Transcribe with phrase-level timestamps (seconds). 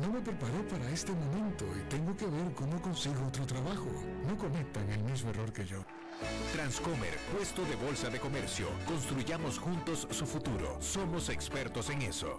[0.00, 3.90] No me preparé para este momento y tengo que ver cómo consigo otro trabajo.
[4.28, 5.84] No cometan el mismo error que yo.
[6.52, 8.68] Transcomer, puesto de bolsa de comercio.
[8.86, 10.76] Construyamos juntos su futuro.
[10.80, 12.38] Somos expertos en eso.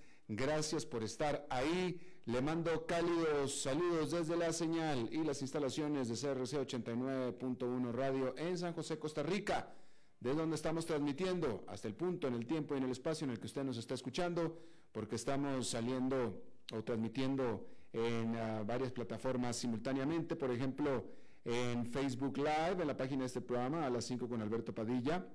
[0.33, 1.99] Gracias por estar ahí.
[2.23, 8.57] Le mando cálidos saludos desde la señal y las instalaciones de CRC 89.1 Radio en
[8.57, 9.73] San José, Costa Rica,
[10.21, 13.31] de donde estamos transmitiendo hasta el punto, en el tiempo y en el espacio en
[13.31, 14.57] el que usted nos está escuchando,
[14.93, 16.41] porque estamos saliendo
[16.71, 21.07] o transmitiendo en ah, varias plataformas simultáneamente, por ejemplo,
[21.43, 25.27] en Facebook Live, en la página de este programa, a las 5 con Alberto Padilla,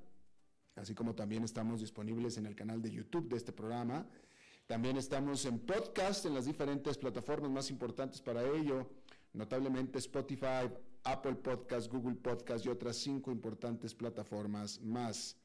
[0.75, 4.06] así como también estamos disponibles en el canal de YouTube de este programa
[4.66, 8.91] también estamos en podcast en las diferentes plataformas más importantes para ello,
[9.32, 10.69] notablemente Spotify,
[11.04, 15.37] Apple Podcast, Google Podcast y otras cinco importantes plataformas más.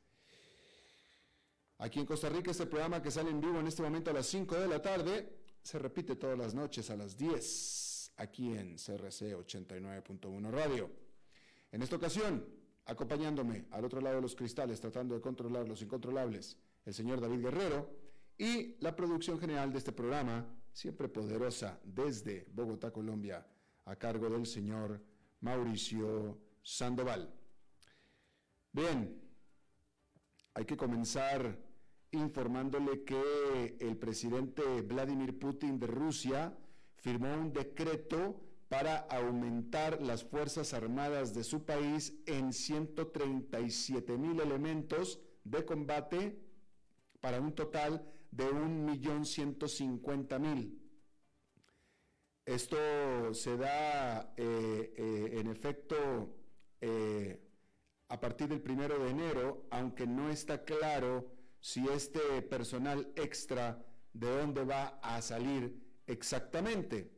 [1.78, 4.28] Aquí en Costa Rica este programa que sale en vivo en este momento a las
[4.28, 9.36] 5 de la tarde se repite todas las noches a las 10 aquí en CRC
[9.36, 10.92] 89.1 Radio.
[11.72, 12.46] En esta ocasión,
[12.86, 17.42] acompañándome al otro lado de los cristales, tratando de controlar los incontrolables, el señor David
[17.42, 18.01] Guerrero
[18.41, 20.44] y la producción general de este programa,
[20.74, 23.46] siempre poderosa desde Bogotá, Colombia,
[23.85, 25.00] a cargo del señor
[25.41, 27.31] Mauricio Sandoval.
[28.72, 29.16] Bien,
[30.56, 31.56] hay que comenzar
[32.09, 36.52] informándole que el presidente Vladimir Putin de Rusia
[36.96, 45.19] firmó un decreto para aumentar las Fuerzas Armadas de su país en 137 mil elementos
[45.44, 46.41] de combate
[47.19, 50.78] para un total de 1.150.000.
[52.46, 56.36] Esto se da eh, eh, en efecto
[56.80, 57.40] eh,
[58.08, 64.28] a partir del primero de enero, aunque no está claro si este personal extra de
[64.28, 67.12] dónde va a salir exactamente.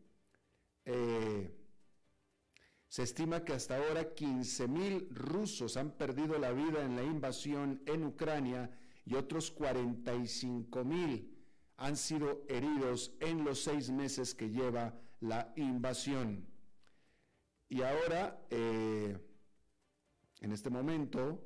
[2.87, 8.03] se estima que hasta ahora 15.000 rusos han perdido la vida en la invasión en
[8.03, 8.69] Ucrania
[9.05, 11.29] y otros 45 mil
[11.77, 16.47] han sido heridos en los seis meses que lleva la invasión.
[17.69, 19.17] Y ahora, eh,
[20.41, 21.43] en este momento,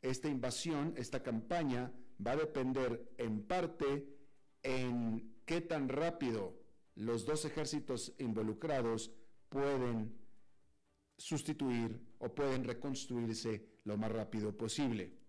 [0.00, 1.92] esta invasión, esta campaña,
[2.24, 4.06] va a depender en parte
[4.62, 6.54] en qué tan rápido
[6.94, 9.12] los dos ejércitos involucrados
[9.48, 10.16] pueden
[11.16, 15.23] sustituir o pueden reconstruirse lo más rápido posible.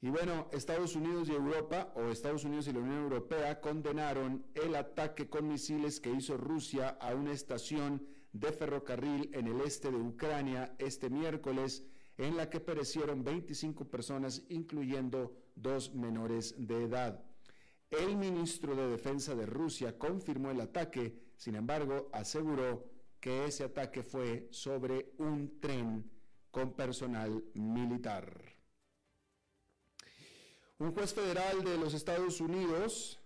[0.00, 4.76] Y bueno, Estados Unidos y Europa, o Estados Unidos y la Unión Europea, condenaron el
[4.76, 9.96] ataque con misiles que hizo Rusia a una estación de ferrocarril en el este de
[9.96, 11.84] Ucrania este miércoles,
[12.16, 17.24] en la que perecieron 25 personas, incluyendo dos menores de edad.
[17.90, 24.04] El ministro de Defensa de Rusia confirmó el ataque, sin embargo, aseguró que ese ataque
[24.04, 26.08] fue sobre un tren
[26.52, 28.47] con personal militar.
[30.80, 33.18] Un juez federal de los Estados Unidos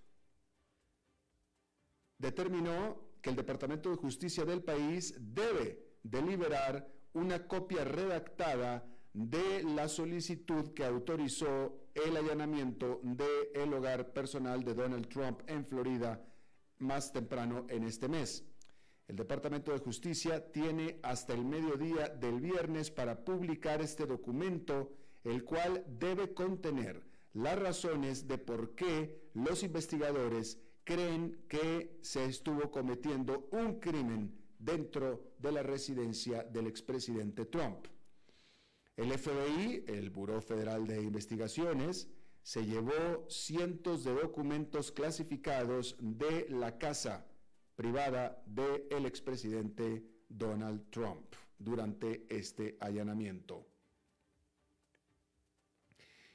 [2.16, 9.86] determinó que el Departamento de Justicia del país debe deliberar una copia redactada de la
[9.88, 16.24] solicitud que autorizó el allanamiento del hogar personal de Donald Trump en Florida
[16.78, 18.46] más temprano en este mes.
[19.06, 24.90] El Departamento de Justicia tiene hasta el mediodía del viernes para publicar este documento,
[25.22, 32.70] el cual debe contener las razones de por qué los investigadores creen que se estuvo
[32.70, 37.86] cometiendo un crimen dentro de la residencia del expresidente Trump.
[38.96, 42.08] El FBI, el Buró Federal de Investigaciones,
[42.42, 47.26] se llevó cientos de documentos clasificados de la casa
[47.76, 53.71] privada del expresidente Donald Trump durante este allanamiento.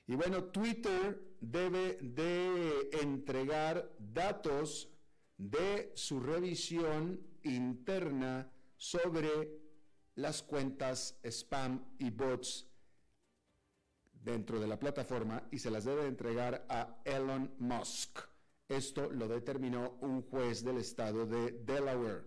[0.08, 4.90] Y bueno, Twitter debe de entregar datos
[5.38, 9.52] de su revisión interna sobre
[10.16, 12.68] las cuentas spam y bots
[14.14, 18.20] dentro de la plataforma y se las debe entregar a Elon Musk.
[18.68, 22.26] Esto lo determinó un juez del estado de Delaware.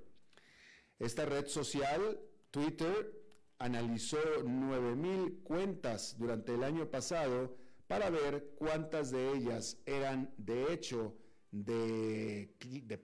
[0.98, 3.20] Esta red social, Twitter,
[3.58, 7.59] analizó 9.000 cuentas durante el año pasado
[7.90, 11.12] para ver cuántas de ellas eran de hecho
[11.50, 12.54] de,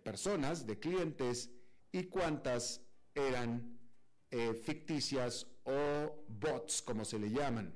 [0.04, 1.50] personas, de clientes,
[1.90, 2.80] y cuántas
[3.12, 3.80] eran
[4.30, 7.74] eh, ficticias o bots, como se le llaman.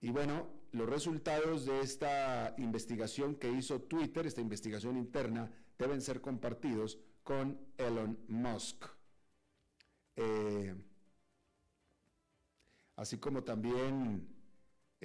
[0.00, 6.20] Y bueno, los resultados de esta investigación que hizo Twitter, esta investigación interna, deben ser
[6.20, 8.86] compartidos con Elon Musk.
[10.14, 10.72] Eh,
[12.94, 14.33] así como también,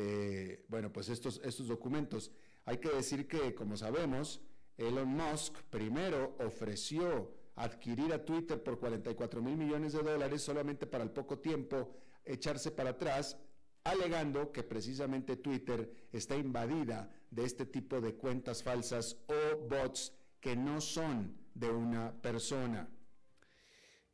[0.01, 2.31] eh, bueno, pues estos, estos documentos.
[2.63, 4.39] Hay que decir que, como sabemos,
[4.77, 11.03] Elon Musk primero ofreció adquirir a Twitter por 44 mil millones de dólares solamente para
[11.03, 13.37] el poco tiempo echarse para atrás,
[13.83, 20.55] alegando que precisamente Twitter está invadida de este tipo de cuentas falsas o bots que
[20.55, 22.87] no son de una persona.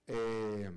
[0.07, 0.71] Eh,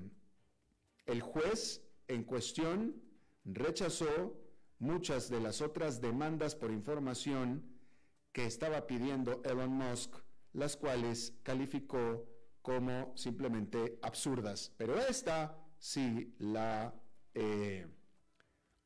[1.07, 3.01] el juez en cuestión
[3.43, 4.38] rechazó
[4.79, 7.63] muchas de las otras demandas por información
[8.31, 10.15] que estaba pidiendo Elon Musk,
[10.53, 12.25] las cuales calificó
[12.61, 16.93] como simplemente absurdas, pero esta sí la
[17.33, 17.87] eh,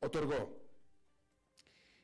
[0.00, 0.64] otorgó.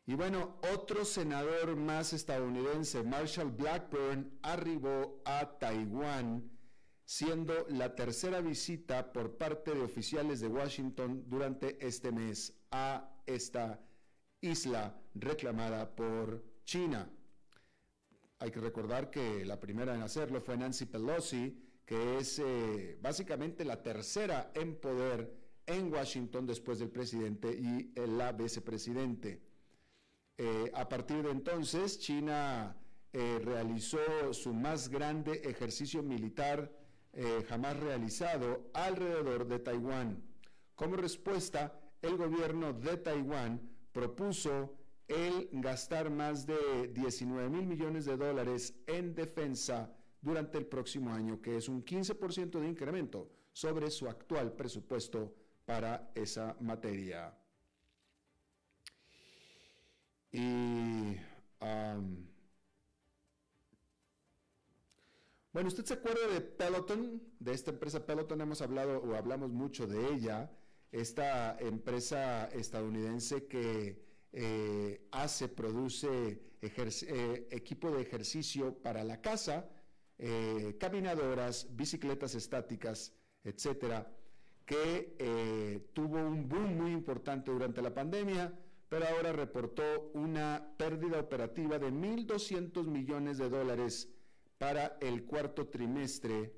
[0.06, 6.50] Y bueno, otro senador más estadounidense, Marshall Blackburn, arribó a Taiwán,
[7.10, 13.80] siendo la tercera visita por parte de oficiales de Washington durante este mes a esta
[14.40, 17.10] isla reclamada por China.
[18.38, 23.64] Hay que recordar que la primera en hacerlo fue Nancy Pelosi, que es eh, básicamente
[23.64, 25.34] la tercera en poder
[25.66, 29.42] en Washington después del presidente y la vicepresidente.
[30.38, 32.76] Eh, a partir de entonces, China
[33.12, 36.79] eh, realizó su más grande ejercicio militar
[37.48, 40.22] jamás realizado alrededor de Taiwán.
[40.74, 43.60] Como respuesta, el gobierno de Taiwán
[43.92, 44.74] propuso
[45.08, 51.40] el gastar más de 19 mil millones de dólares en defensa durante el próximo año,
[51.40, 57.36] que es un 15% de incremento sobre su actual presupuesto para esa materia.
[60.32, 61.16] Y
[65.52, 67.22] bueno, ¿usted se acuerda de Peloton?
[67.38, 70.50] De esta empresa Peloton hemos hablado o hablamos mucho de ella.
[70.92, 79.68] Esta empresa estadounidense que eh, hace, produce eh, equipo de ejercicio para la casa,
[80.18, 84.08] eh, caminadoras, bicicletas estáticas, etcétera,
[84.64, 88.56] que tuvo un boom muy importante durante la pandemia,
[88.88, 94.08] pero ahora reportó una pérdida operativa de 1.200 millones de dólares
[94.60, 96.52] para el cuarto trimestre,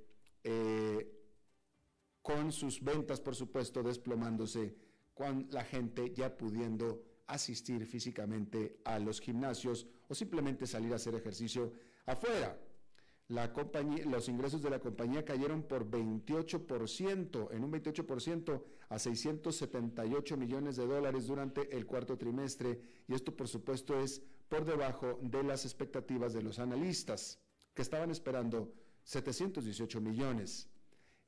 [2.20, 4.74] con sus ventas, por supuesto, desplomándose,
[5.14, 11.14] con la gente ya pudiendo asistir físicamente a los gimnasios o simplemente salir a hacer
[11.14, 12.58] ejercicio afuera.
[13.28, 20.36] La compañía, los ingresos de la compañía cayeron por 28%, en un 28% a 678
[20.36, 25.44] millones de dólares durante el cuarto trimestre y esto por supuesto es por debajo de
[25.44, 27.38] las expectativas de los analistas
[27.74, 28.72] que estaban esperando
[29.04, 30.68] 718 millones.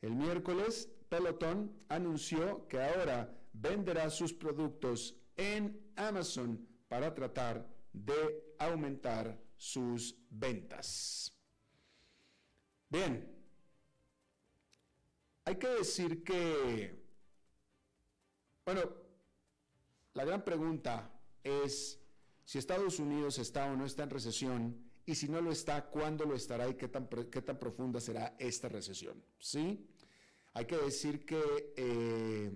[0.01, 9.41] El miércoles, Peloton anunció que ahora venderá sus productos en Amazon para tratar de aumentar
[9.57, 11.33] sus ventas.
[12.89, 13.35] Bien,
[15.45, 17.03] hay que decir que,
[18.65, 18.83] bueno,
[20.13, 21.11] la gran pregunta
[21.43, 22.01] es
[22.45, 26.25] si Estados Unidos está o no está en recesión y si no lo está, ¿cuándo
[26.25, 29.23] lo estará y qué tan, qué tan profunda será esta recesión?
[29.39, 29.87] ¿Sí?
[30.55, 32.53] Hay que decir que eh,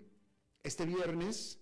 [0.62, 1.58] este viernes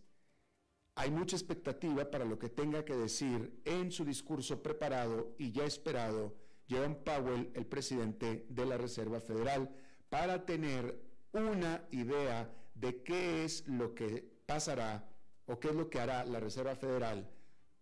[0.94, 5.64] hay mucha expectativa para lo que tenga que decir en su discurso preparado y ya
[5.64, 6.36] esperado
[6.68, 9.70] Jerome Powell, el presidente de la Reserva Federal,
[10.08, 11.00] para tener
[11.32, 15.08] una idea de qué es lo que pasará
[15.46, 17.30] o qué es lo que hará la Reserva Federal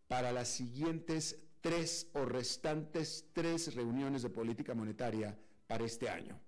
[0.08, 5.34] para las siguientes tres o restantes tres reuniones de política monetaria
[5.66, 6.38] para este año.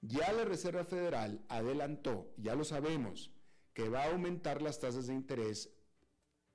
[0.00, 3.30] Ya la Reserva Federal adelantó, ya lo sabemos,
[3.72, 5.70] que va a aumentar las tasas de interés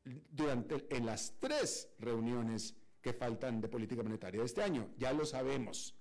[0.04, 4.90] durante en las tres reuniones que faltan de política monetaria de este año.
[4.98, 5.96] Ya lo sabemos.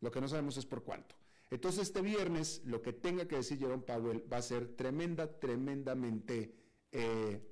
[0.00, 1.16] Lo que no sabemos es por cuánto.
[1.50, 6.54] Entonces este viernes lo que tenga que decir Jerome Powell va a ser tremenda, tremendamente
[6.92, 7.42] eh,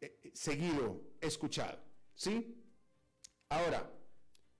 [0.00, 1.78] eh, seguido, escuchado.
[2.14, 2.56] ¿Sí?
[3.50, 3.88] Ahora,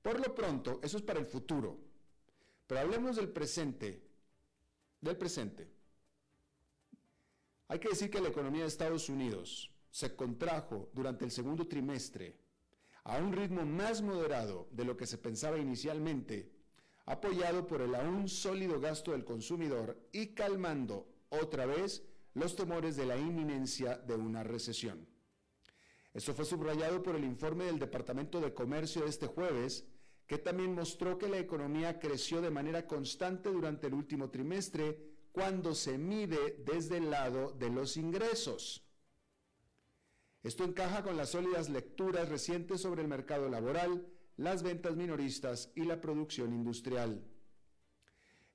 [0.02, 1.78] por lo pronto, eso es para el futuro.
[2.66, 4.02] Pero hablemos del presente.
[5.00, 5.68] Del presente.
[7.68, 12.36] Hay que decir que la economía de Estados Unidos se contrajo durante el segundo trimestre
[13.04, 16.50] a un ritmo más moderado de lo que se pensaba inicialmente
[17.06, 22.04] apoyado por el aún sólido gasto del consumidor y calmando otra vez
[22.34, 25.06] los temores de la inminencia de una recesión.
[26.12, 29.86] Esto fue subrayado por el informe del Departamento de Comercio este jueves,
[30.26, 34.98] que también mostró que la economía creció de manera constante durante el último trimestre
[35.32, 38.84] cuando se mide desde el lado de los ingresos.
[40.42, 45.84] Esto encaja con las sólidas lecturas recientes sobre el mercado laboral, las ventas minoristas y
[45.84, 47.22] la producción industrial.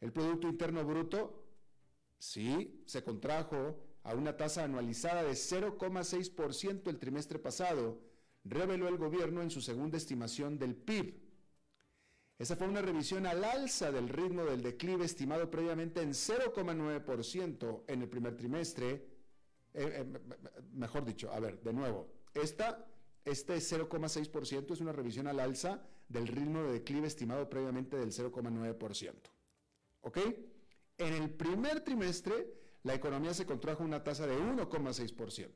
[0.01, 1.45] El Producto Interno Bruto,
[2.17, 8.00] sí, se contrajo a una tasa anualizada de 0,6% el trimestre pasado,
[8.43, 11.21] reveló el gobierno en su segunda estimación del PIB.
[12.38, 18.01] Esa fue una revisión al alza del ritmo del declive estimado previamente en 0,9% en
[18.01, 18.91] el primer trimestre.
[19.74, 20.05] Eh, eh,
[20.74, 22.85] mejor dicho, a ver, de nuevo, esta
[23.25, 29.13] este 0,6% es una revisión al alza del ritmo de declive estimado previamente del 0,9%.
[30.01, 30.19] ¿Ok?
[31.00, 35.50] En el primer trimestre, la economía se contrajo una tasa de 1,6%.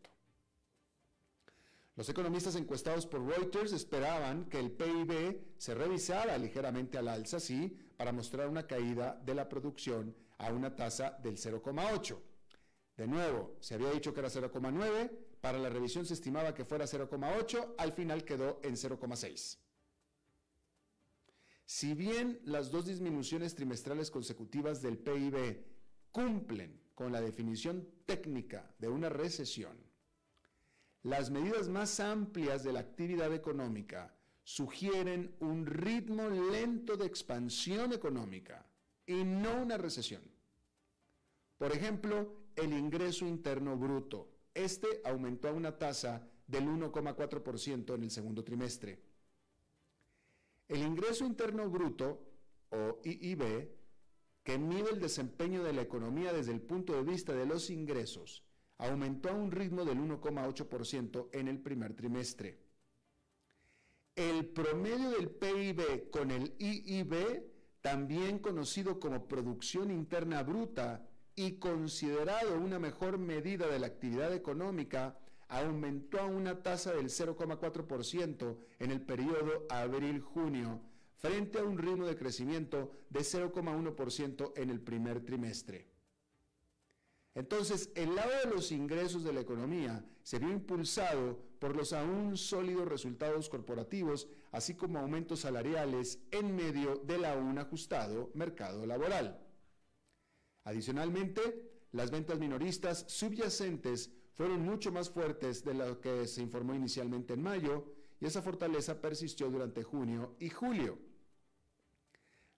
[1.96, 7.78] Los economistas encuestados por Reuters esperaban que el PIB se revisara ligeramente al alza, sí,
[7.98, 12.18] para mostrar una caída de la producción a una tasa del 0,8%.
[12.98, 16.86] De nuevo, se había dicho que era 0,9, para la revisión se estimaba que fuera
[16.86, 19.60] 0,8, al final quedó en 0,6.
[21.64, 25.64] Si bien las dos disminuciones trimestrales consecutivas del PIB
[26.12, 29.72] cumplen con la definición técnica de una recesión,
[31.04, 34.14] las medidas más amplias de la actividad económica
[34.44, 38.66] sugieren un ritmo lento de expansión económica
[39.06, 40.22] y no una recesión.
[41.58, 44.28] Por ejemplo, el ingreso interno bruto.
[44.54, 49.00] Este aumentó a una tasa del 1,4% en el segundo trimestre.
[50.68, 52.26] El ingreso interno bruto,
[52.72, 53.79] o IIB,
[54.50, 58.44] que mide el desempeño de la economía desde el punto de vista de los ingresos,
[58.80, 62.58] aumentó a un ritmo del 1,8% en el primer trimestre.
[64.16, 67.44] El promedio del PIB con el IIB,
[67.82, 75.20] también conocido como Producción Interna Bruta, y considerado una mejor medida de la actividad económica,
[75.48, 80.82] aumentó a una tasa del 0,4% en el periodo abril-junio,
[81.20, 85.88] frente a un ritmo de crecimiento de 0,1% en el primer trimestre.
[87.36, 92.38] Entonces, el lado de los ingresos de la economía se vio impulsado por los aún
[92.38, 99.40] sólidos resultados corporativos, así como aumentos salariales en medio del aún ajustado mercado laboral.
[100.64, 107.34] Adicionalmente, las ventas minoristas subyacentes fueron mucho más fuertes de lo que se informó inicialmente
[107.34, 107.86] en mayo
[108.22, 111.09] y esa fortaleza persistió durante junio y julio.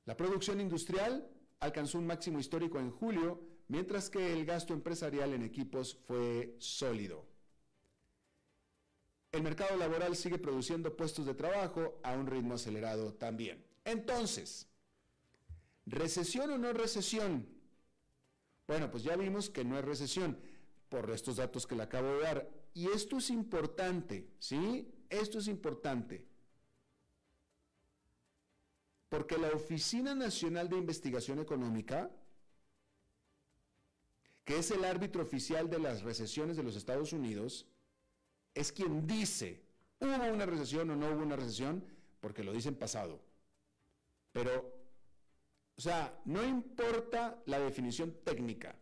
[0.06, 1.30] La producción industrial
[1.60, 7.26] alcanzó un máximo histórico en julio, mientras que el gasto empresarial en equipos fue sólido.
[9.32, 13.64] El mercado laboral sigue produciendo puestos de trabajo a un ritmo acelerado también.
[13.86, 14.68] Entonces,
[15.86, 17.48] recesión o no recesión,
[18.68, 20.38] bueno, pues ya vimos que no es recesión
[20.90, 22.50] por estos datos que le acabo de dar.
[22.74, 24.92] Y esto es importante, ¿sí?
[25.10, 26.26] Esto es importante.
[29.12, 32.10] Porque la Oficina Nacional de Investigación Económica,
[34.46, 37.68] que es el árbitro oficial de las recesiones de los Estados Unidos,
[38.56, 39.62] es quien dice,
[40.00, 41.84] hubo una recesión o no hubo una recesión,
[42.22, 43.20] porque lo dice en pasado.
[44.32, 44.74] Pero,
[45.76, 48.78] o sea, no importa la definición técnica.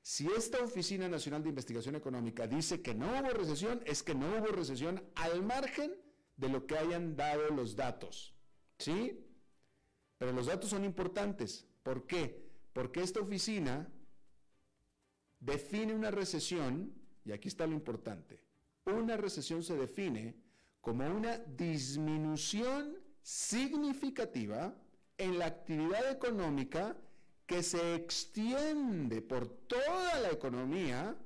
[0.00, 4.38] Si esta Oficina Nacional de Investigación Económica dice que no hubo recesión, es que no
[4.38, 5.94] hubo recesión al margen
[6.38, 8.32] de lo que hayan dado los datos.
[8.78, 9.23] ¿Sí?
[10.24, 11.66] Pero los datos son importantes.
[11.82, 12.48] ¿Por qué?
[12.72, 13.86] Porque esta oficina
[15.38, 16.94] define una recesión,
[17.26, 18.40] y aquí está lo importante,
[18.86, 20.34] una recesión se define
[20.80, 24.74] como una disminución significativa
[25.18, 26.96] en la actividad económica
[27.44, 31.18] que se extiende por toda la economía,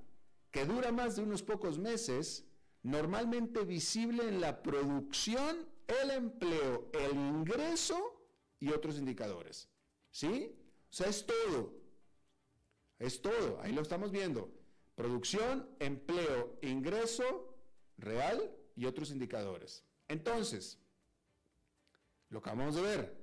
[0.51, 2.49] que dura más de unos pocos meses,
[2.83, 8.18] normalmente visible en la producción, el empleo, el ingreso
[8.61, 9.69] y otros indicadores.
[10.11, 10.55] ¿Sí?
[10.91, 11.75] O sea, es todo.
[12.99, 13.61] Es todo.
[13.61, 14.53] Ahí lo estamos viendo.
[14.95, 17.55] Producción, empleo, ingreso
[17.99, 19.85] real y otros indicadores.
[20.09, 20.79] Entonces,
[22.31, 23.19] lo acabamos de ver.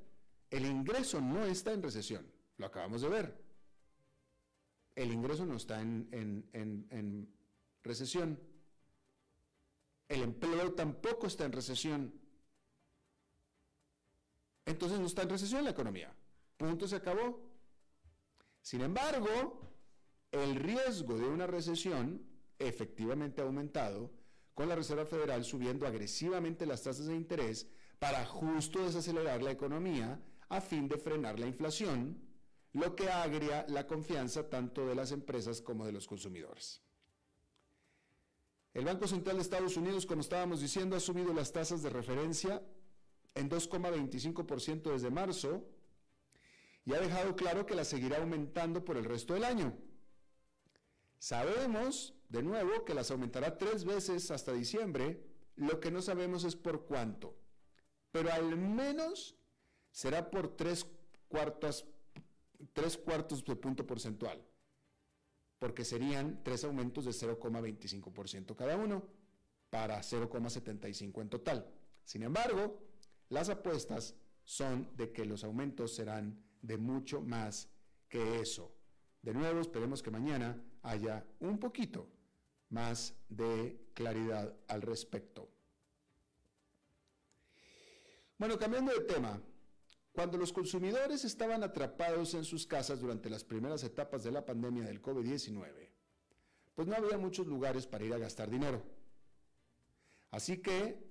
[0.49, 2.31] El ingreso no está en recesión.
[2.57, 3.43] Lo acabamos de ver.
[4.95, 6.07] El ingreso no está en,
[6.53, 7.35] en
[7.83, 8.39] recesión.
[10.07, 12.13] El empleo tampoco está en recesión.
[14.65, 16.13] Entonces no está en recesión la economía.
[16.57, 17.39] Punto, se acabó.
[18.61, 19.61] Sin embargo,
[20.31, 22.21] el riesgo de una recesión
[22.57, 24.11] efectivamente ha aumentado
[24.53, 27.67] con la Reserva Federal subiendo agresivamente las tasas de interés
[27.99, 30.19] para justo desacelerar la economía
[30.49, 32.25] a fin de frenar la inflación
[32.75, 36.81] lo que agria la confianza tanto de las empresas como de los consumidores.
[38.73, 42.61] El Banco Central de Estados Unidos, como estábamos diciendo, ha subido las tasas de referencia
[43.35, 45.63] en 2,25% desde marzo
[46.85, 49.77] y ha dejado claro que la seguirá aumentando por el resto del año.
[51.19, 55.21] Sabemos, de nuevo, que las aumentará tres veces hasta diciembre,
[55.55, 57.35] lo que no sabemos es por cuánto,
[58.11, 59.35] pero al menos
[59.91, 60.85] será por tres
[61.27, 61.85] cuartas
[62.73, 64.43] tres cuartos de punto porcentual,
[65.59, 69.07] porque serían tres aumentos de 0,25% cada uno
[69.69, 71.67] para 0,75 en total.
[72.03, 72.84] Sin embargo,
[73.29, 77.69] las apuestas son de que los aumentos serán de mucho más
[78.07, 78.75] que eso.
[79.21, 82.07] De nuevo, esperemos que mañana haya un poquito
[82.69, 85.49] más de claridad al respecto.
[88.37, 89.41] Bueno, cambiando de tema,
[90.11, 94.83] cuando los consumidores estaban atrapados en sus casas durante las primeras etapas de la pandemia
[94.83, 95.89] del COVID-19,
[96.73, 98.83] pues no había muchos lugares para ir a gastar dinero.
[100.31, 101.04] Así que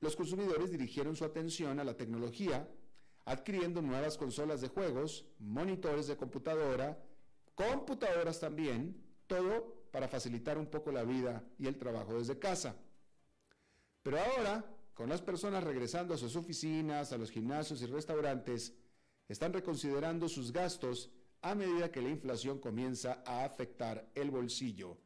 [0.00, 2.68] los consumidores dirigieron su atención a la tecnología,
[3.24, 6.98] adquiriendo nuevas consolas de juegos, monitores de computadora,
[7.54, 12.76] computadoras también, todo para facilitar un poco la vida y el trabajo desde casa.
[14.02, 14.64] Pero ahora
[15.00, 18.74] con las personas regresando a sus oficinas, a los gimnasios y restaurantes,
[19.28, 21.10] están reconsiderando sus gastos
[21.40, 24.98] a medida que la inflación comienza a afectar el bolsillo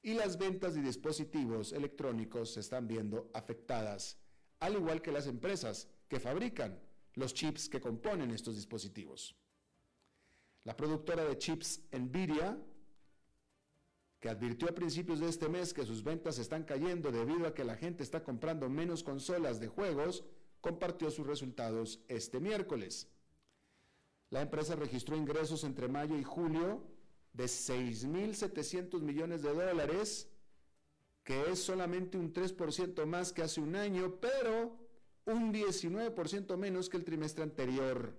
[0.00, 4.16] y las ventas de dispositivos electrónicos se están viendo afectadas,
[4.62, 6.78] al igual que las empresas que fabrican
[7.14, 9.34] los chips que componen estos dispositivos.
[10.62, 12.56] La productora de chips Nvidia
[14.20, 17.64] que advirtió a principios de este mes que sus ventas están cayendo debido a que
[17.64, 20.22] la gente está comprando menos consolas de juegos,
[20.60, 23.08] compartió sus resultados este miércoles.
[24.30, 26.84] La empresa registró ingresos entre mayo y julio
[27.32, 30.28] de 6.700 millones de dólares,
[31.24, 34.76] que es solamente un 3% más que hace un año, pero
[35.26, 38.18] un 19% menos que el trimestre anterior.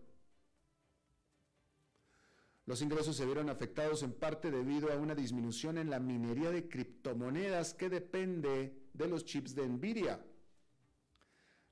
[2.65, 6.69] Los ingresos se vieron afectados en parte debido a una disminución en la minería de
[6.69, 10.25] criptomonedas que depende de los chips de Nvidia.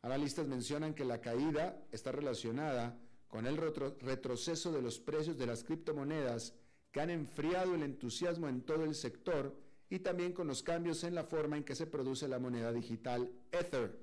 [0.01, 5.63] Analistas mencionan que la caída está relacionada con el retroceso de los precios de las
[5.63, 6.55] criptomonedas
[6.91, 9.55] que han enfriado el entusiasmo en todo el sector
[9.91, 13.29] y también con los cambios en la forma en que se produce la moneda digital
[13.51, 13.99] Ether.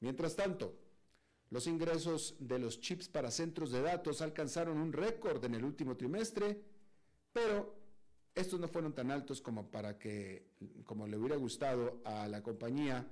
[0.00, 0.76] Mientras tanto,
[1.48, 5.96] los ingresos de los chips para centros de datos alcanzaron un récord en el último
[5.96, 6.62] trimestre,
[7.32, 7.74] pero
[8.34, 10.50] estos no fueron tan altos como para que
[10.84, 13.08] como le hubiera gustado a la compañía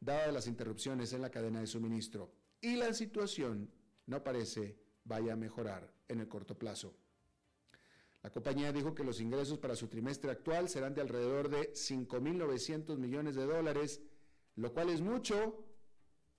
[0.00, 3.70] dadas las interrupciones en la cadena de suministro y la situación
[4.06, 6.96] no parece vaya a mejorar en el corto plazo.
[8.24, 12.96] La compañía dijo que los ingresos para su trimestre actual serán de alrededor de 5.900
[12.96, 14.00] millones de dólares,
[14.56, 15.62] lo cual es mucho,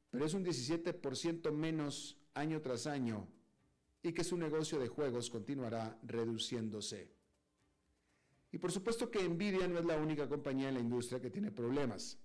[0.10, 3.28] pero es un 17% menos año tras año
[4.02, 7.14] y que su negocio de juegos continuará reduciéndose.
[8.52, 11.52] Y por supuesto que Nvidia no es la única compañía en la industria que tiene
[11.52, 12.18] problemas.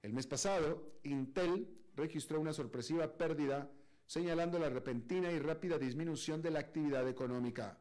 [0.00, 3.70] El mes pasado, Intel registró una sorpresiva pérdida
[4.06, 7.78] señalando la repentina y rápida disminución de la actividad económica.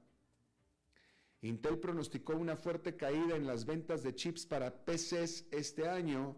[1.43, 6.38] Intel pronosticó una fuerte caída en las ventas de chips para PCs este año,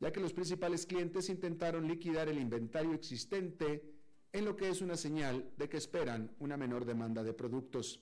[0.00, 3.84] ya que los principales clientes intentaron liquidar el inventario existente
[4.32, 8.00] en lo que es una señal de que esperan una menor demanda de productos.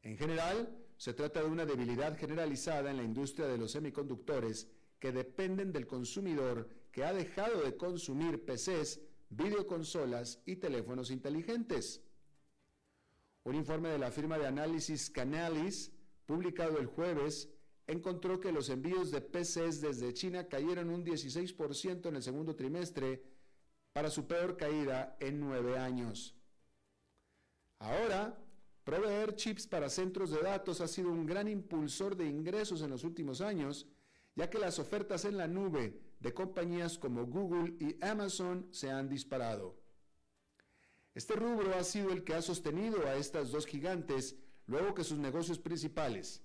[0.00, 5.12] En general, se trata de una debilidad generalizada en la industria de los semiconductores que
[5.12, 12.02] dependen del consumidor que ha dejado de consumir PCs, videoconsolas y teléfonos inteligentes.
[13.44, 15.90] Un informe de la firma de análisis Canalis,
[16.26, 17.48] publicado el jueves,
[17.86, 23.24] encontró que los envíos de PCs desde China cayeron un 16% en el segundo trimestre
[23.92, 26.36] para su peor caída en nueve años.
[27.80, 28.38] Ahora,
[28.84, 33.02] proveer chips para centros de datos ha sido un gran impulsor de ingresos en los
[33.02, 33.88] últimos años,
[34.36, 39.08] ya que las ofertas en la nube de compañías como Google y Amazon se han
[39.08, 39.81] disparado.
[41.14, 45.18] Este rubro ha sido el que ha sostenido a estas dos gigantes luego que sus
[45.18, 46.42] negocios principales,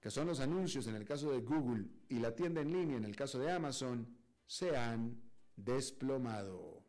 [0.00, 3.04] que son los anuncios en el caso de Google y la tienda en línea en
[3.04, 5.20] el caso de Amazon, se han
[5.56, 6.84] desplomado.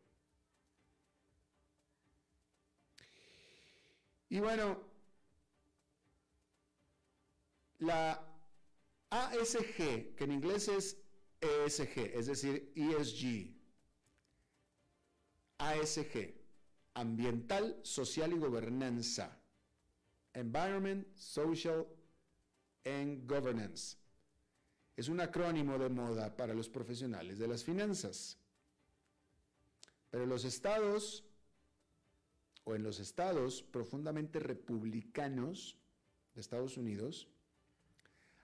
[4.28, 4.82] Y bueno,
[7.78, 8.22] la
[9.10, 10.98] ASG, que en inglés es
[11.40, 13.54] ESG, es decir, ESG,
[15.58, 16.35] ASG,
[16.96, 19.38] Ambiental, Social y Gobernanza,
[20.32, 21.86] Environment, Social
[22.86, 23.98] and Governance.
[24.96, 28.38] Es un acrónimo de moda para los profesionales de las finanzas.
[30.10, 31.22] Pero los estados,
[32.64, 35.76] o en los estados profundamente republicanos
[36.34, 37.28] de Estados Unidos,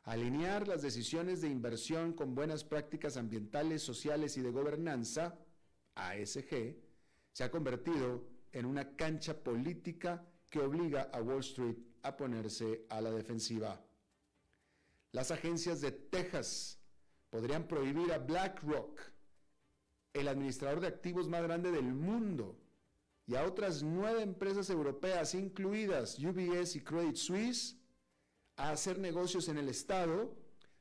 [0.04, 5.38] alinear las decisiones de inversión con buenas prácticas ambientales, sociales y de gobernanza,
[5.94, 6.76] ASG,
[7.32, 13.00] se ha convertido en una cancha política que obliga a Wall Street a ponerse a
[13.00, 13.80] la defensiva.
[15.12, 16.78] Las agencias de Texas
[17.30, 19.00] podrían prohibir a BlackRock,
[20.12, 22.58] el administrador de activos más grande del mundo,
[23.26, 27.76] y a otras nueve empresas europeas, incluidas UBS y Credit Suisse,
[28.56, 30.36] a hacer negocios en el Estado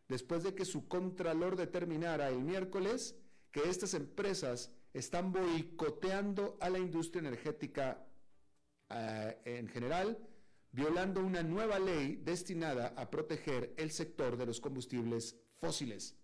[0.10, 3.16] después de que su contralor determinara el miércoles
[3.52, 8.06] que estas empresas están boicoteando a la industria energética
[8.90, 10.18] eh, en general,
[10.72, 16.16] violando una nueva ley destinada a proteger el sector de los combustibles fósiles.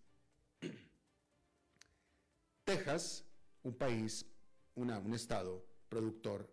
[2.63, 3.25] Texas,
[3.63, 4.25] un país,
[4.75, 6.49] un estado productor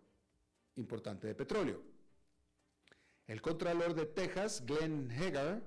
[0.75, 1.81] importante de petróleo.
[3.27, 5.61] El contralor de Texas, Glenn Hagar,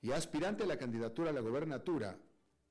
[0.00, 2.18] y aspirante a la candidatura a la gobernatura,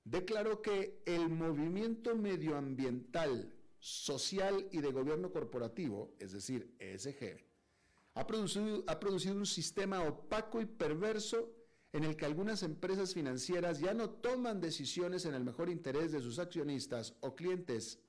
[0.03, 7.39] declaró que el movimiento medioambiental, social y de gobierno corporativo, es decir, ESG,
[8.13, 11.49] ha producido, ha producido un sistema opaco y perverso
[11.93, 16.21] en el que algunas empresas financieras ya no toman decisiones en el mejor interés de
[16.21, 17.99] sus accionistas o clientes,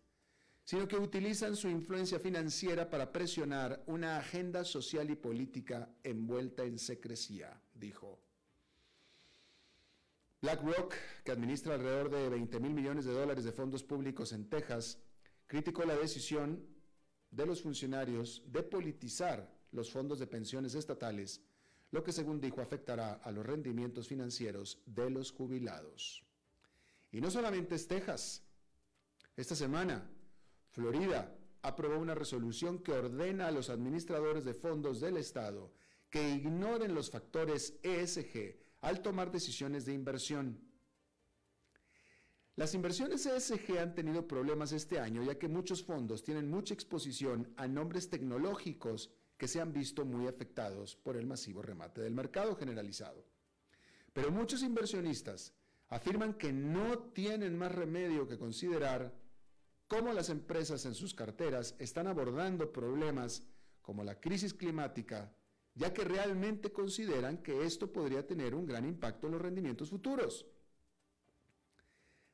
[0.65, 6.79] sino que utilizan su influencia financiera para presionar una agenda social y política envuelta en
[6.79, 8.21] secrecía, dijo.
[10.43, 14.99] BlackRock, que administra alrededor de 20 mil millones de dólares de fondos públicos en Texas,
[15.47, 16.67] criticó la decisión
[17.31, 21.43] de los funcionarios de politizar los fondos de pensiones estatales,
[21.93, 26.25] lo que según dijo afectará a los rendimientos financieros de los jubilados.
[27.13, 28.43] Y no solamente es Texas.
[29.37, 30.11] Esta semana,
[30.73, 35.73] Florida aprobó una resolución que ordena a los administradores de fondos del Estado
[36.11, 40.61] que ignoren los factores ESG al tomar decisiones de inversión.
[42.55, 47.55] Las inversiones ESG han tenido problemas este año ya que muchos fondos tienen mucha exposición
[47.57, 52.55] a nombres tecnológicos que se han visto muy afectados por el masivo remate del mercado
[52.55, 53.25] generalizado.
[54.13, 55.55] Pero muchos inversionistas
[55.89, 59.15] afirman que no tienen más remedio que considerar
[59.89, 63.47] cómo las empresas en sus carteras están abordando problemas
[63.81, 65.35] como la crisis climática,
[65.75, 70.47] ya que realmente consideran que esto podría tener un gran impacto en los rendimientos futuros.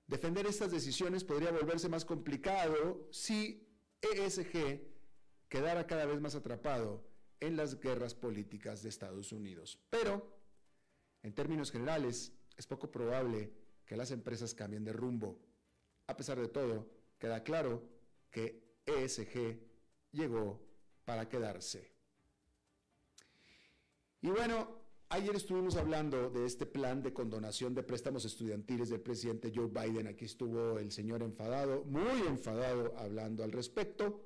[0.07, 3.69] Defender estas decisiones podría volverse más complicado si
[4.01, 4.81] ESG
[5.49, 7.07] quedara cada vez más atrapado
[7.41, 9.79] en las guerras políticas de Estados Unidos.
[9.91, 10.35] Pero,
[11.23, 13.53] en términos generales, es poco probable
[13.85, 15.39] que las empresas cambien de rumbo.
[16.07, 17.89] A pesar de todo, queda claro
[18.31, 19.61] que ESG
[20.13, 20.67] llegó
[21.05, 21.98] para quedarse.
[24.21, 24.69] Y bueno,
[25.11, 30.09] ayer estuvimos hablando de este plan de condonación de préstamos estudiantiles del presidente Joe Biden.
[30.09, 34.25] Aquí estuvo el señor enfadado, muy enfadado, hablando al respecto.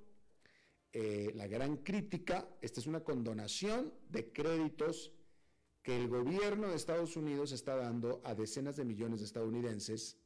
[0.94, 5.12] Eh, la gran crítica, esta es una condonación de créditos
[5.82, 10.16] que el gobierno de Estados Unidos está dando a decenas de millones de estadounidenses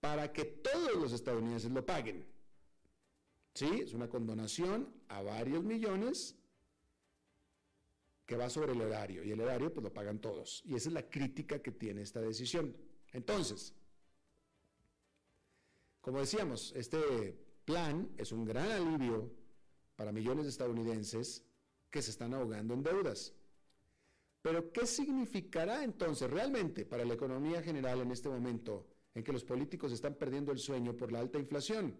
[0.00, 2.26] para que todos los estadounidenses lo paguen.
[3.54, 6.36] Sí, es una condonación a varios millones
[8.26, 10.62] que va sobre el erario y el erario pues lo pagan todos.
[10.64, 12.74] Y esa es la crítica que tiene esta decisión.
[13.12, 13.74] Entonces,
[16.00, 19.30] como decíamos, este plan es un gran alivio
[19.96, 21.44] para millones de estadounidenses
[21.90, 23.32] que se están ahogando en deudas.
[24.42, 29.44] Pero ¿qué significará entonces realmente para la economía general en este momento en que los
[29.44, 31.96] políticos están perdiendo el sueño por la alta inflación?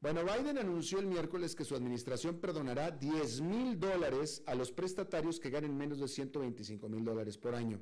[0.00, 5.40] Bueno, Biden anunció el miércoles que su administración perdonará 10 mil dólares a los prestatarios
[5.40, 7.80] que ganen menos de 125 mil dólares por año.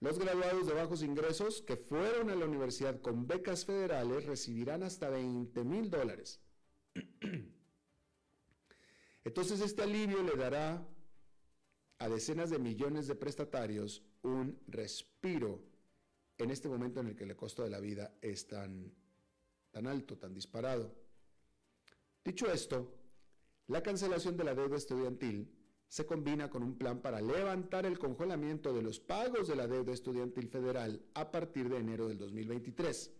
[0.00, 5.10] Los graduados de bajos ingresos que fueron a la universidad con becas federales recibirán hasta
[5.10, 6.40] 20 mil dólares.
[9.24, 10.82] Entonces este alivio le dará
[11.98, 15.62] a decenas de millones de prestatarios un respiro
[16.38, 18.94] en este momento en el que el costo de la vida es tan
[19.70, 20.94] tan alto, tan disparado.
[22.24, 22.94] Dicho esto,
[23.66, 25.50] la cancelación de la deuda estudiantil
[25.88, 29.92] se combina con un plan para levantar el congelamiento de los pagos de la deuda
[29.92, 33.12] estudiantil federal a partir de enero del 2023.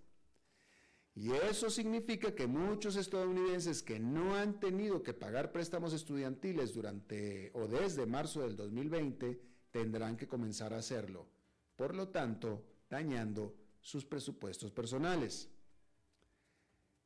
[1.16, 7.50] Y eso significa que muchos estadounidenses que no han tenido que pagar préstamos estudiantiles durante
[7.54, 9.40] o desde marzo del 2020
[9.72, 11.26] tendrán que comenzar a hacerlo,
[11.74, 15.48] por lo tanto, dañando sus presupuestos personales.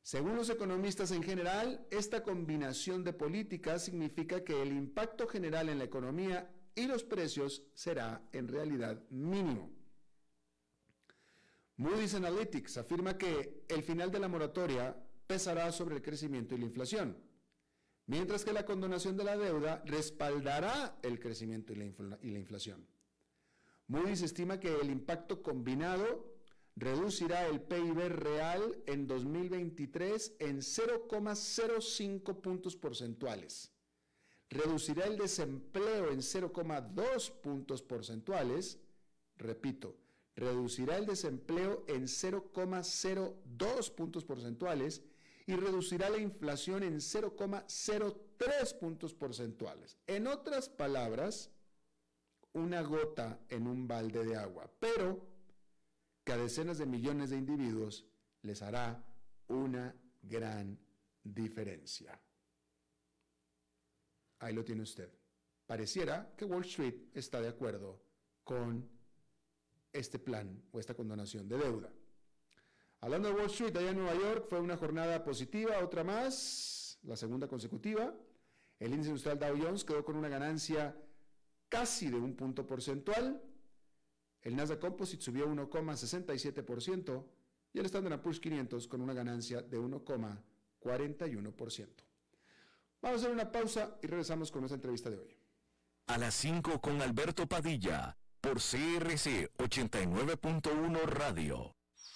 [0.05, 5.79] Según los economistas en general, esta combinación de políticas significa que el impacto general en
[5.79, 9.73] la economía y los precios será en realidad mínimo.
[11.79, 14.95] Moody's Analytics afirma que el final de la moratoria
[15.27, 17.17] pesará sobre el crecimiento y la inflación,
[18.05, 22.87] mientras que la condonación de la deuda respaldará el crecimiento y la, y la inflación.
[23.87, 26.34] Moody's estima que el impacto combinado
[26.77, 33.71] reducirá el PIB real en 2023 en 0,05 puntos porcentuales.
[34.51, 38.79] Reducirá el desempleo en 0,2 puntos porcentuales.
[39.37, 39.97] Repito,
[40.37, 45.03] reducirá el desempleo en 0,02 puntos porcentuales
[45.47, 49.99] y reducirá la inflación en 0,03 puntos porcentuales.
[50.07, 51.51] En otras palabras,
[52.53, 54.71] una gota en un balde de agua.
[54.79, 55.34] Pero
[56.25, 58.07] que a decenas de millones de individuos
[58.43, 59.05] les hará
[59.49, 60.79] una gran
[61.23, 62.19] diferencia.
[64.39, 65.11] Ahí lo tiene usted.
[65.67, 68.03] Pareciera que Wall Street está de acuerdo
[68.43, 68.89] con
[69.93, 71.93] este plan o esta condonación de deuda.
[73.01, 77.17] Hablando de Wall Street, allá en Nueva York fue una jornada positiva, otra más, la
[77.17, 78.15] segunda consecutiva.
[78.79, 80.97] El índice industrial Dow Jones quedó con una ganancia
[81.69, 83.43] casi de un punto porcentual,
[84.45, 87.25] el Nasdaq Composite subió 1,67%
[87.73, 91.89] y el Standard Poor's 500 con una ganancia de 1,41%.
[93.01, 95.37] Vamos a hacer una pausa y regresamos con nuestra entrevista de hoy.
[96.07, 101.75] A las 5 con Alberto Padilla, por CRC 89.1 Radio.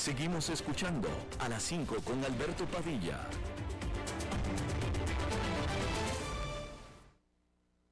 [0.00, 1.08] Seguimos escuchando
[1.40, 3.20] a las 5 con Alberto Padilla.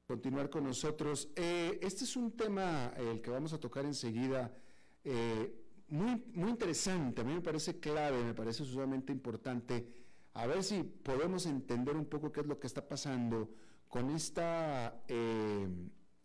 [0.06, 1.28] Continuar con nosotros.
[1.36, 4.50] Eh, este es un tema, eh, el que vamos a tocar enseguida,
[5.04, 5.54] eh,
[5.88, 7.20] muy, muy interesante.
[7.20, 9.86] A mí me parece clave, me parece sumamente importante.
[10.32, 13.50] A ver si podemos entender un poco qué es lo que está pasando
[13.86, 14.98] con esta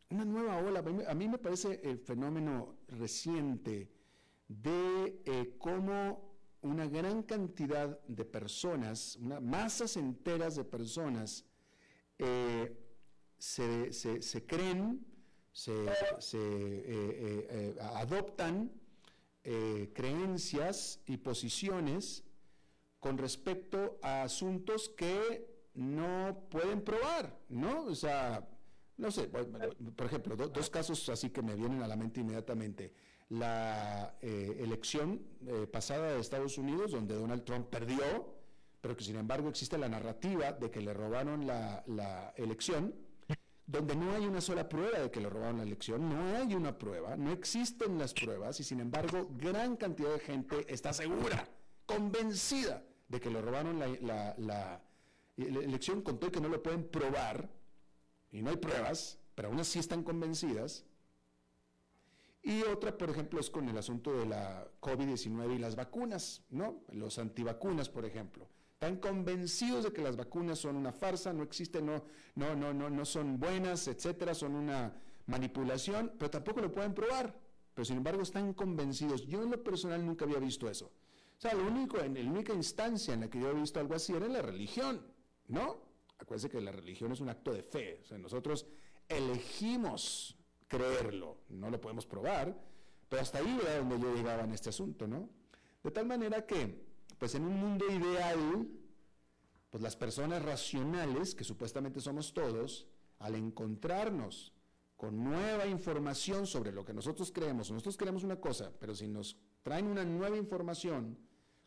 [0.09, 0.81] una nueva ola.
[1.09, 4.02] A mí me parece el fenómeno reciente
[4.47, 11.45] de eh, cómo una gran cantidad de personas, masas enteras de personas,
[12.19, 12.77] eh,
[13.37, 15.05] se, creen,
[15.51, 15.73] se,
[16.33, 18.71] eh, adoptan
[19.41, 22.23] creencias y posiciones
[22.99, 27.83] con respecto a asuntos que no pueden probar, ¿no?
[27.83, 28.47] O sea,
[28.95, 32.93] no sé, por ejemplo, dos casos así que me vienen a la mente inmediatamente
[33.29, 38.33] la eh, elección eh, pasada de Estados Unidos, donde Donald Trump perdió,
[38.81, 42.93] pero que sin embargo existe la narrativa de que le robaron la, elección,
[43.65, 46.77] donde no hay una sola prueba de que le robaron la elección, no hay una
[46.77, 51.47] prueba, no existen las pruebas y sin embargo gran cantidad de gente está segura,
[51.85, 54.81] convencida de que le robaron la, la
[55.37, 57.49] elección con todo que no lo pueden probar
[58.31, 60.85] y no hay pruebas, pero aún así están convencidas
[62.45, 66.83] y otra, por ejemplo, es con el asunto de la COVID-19 y las vacunas, ¿no?
[66.91, 68.49] Los antivacunas, por ejemplo.
[68.73, 72.03] Están convencidos de que las vacunas son una farsa, no existen, no,
[72.35, 74.93] no, no, no, no son buenas, etcétera, son una
[75.25, 77.33] manipulación, pero tampoco lo pueden probar.
[77.73, 79.25] Pero sin embargo están convencidos.
[79.25, 80.91] Yo en lo personal nunca había visto eso.
[81.37, 83.95] O sea, lo único, en la única instancia en la que yo he visto algo
[83.95, 85.01] así era en la religión,
[85.47, 85.81] ¿no?
[86.19, 87.99] Acuérdense que la religión es un acto de fe.
[88.01, 88.67] O sea, nosotros
[89.07, 90.37] elegimos
[90.77, 92.55] creerlo, no lo podemos probar,
[93.09, 95.29] pero hasta ahí era donde yo llegaba en este asunto, ¿no?
[95.83, 96.83] De tal manera que,
[97.19, 98.67] pues en un mundo ideal,
[99.69, 102.87] pues las personas racionales, que supuestamente somos todos,
[103.19, 104.53] al encontrarnos
[104.97, 109.37] con nueva información sobre lo que nosotros creemos, nosotros creemos una cosa, pero si nos
[109.61, 111.17] traen una nueva información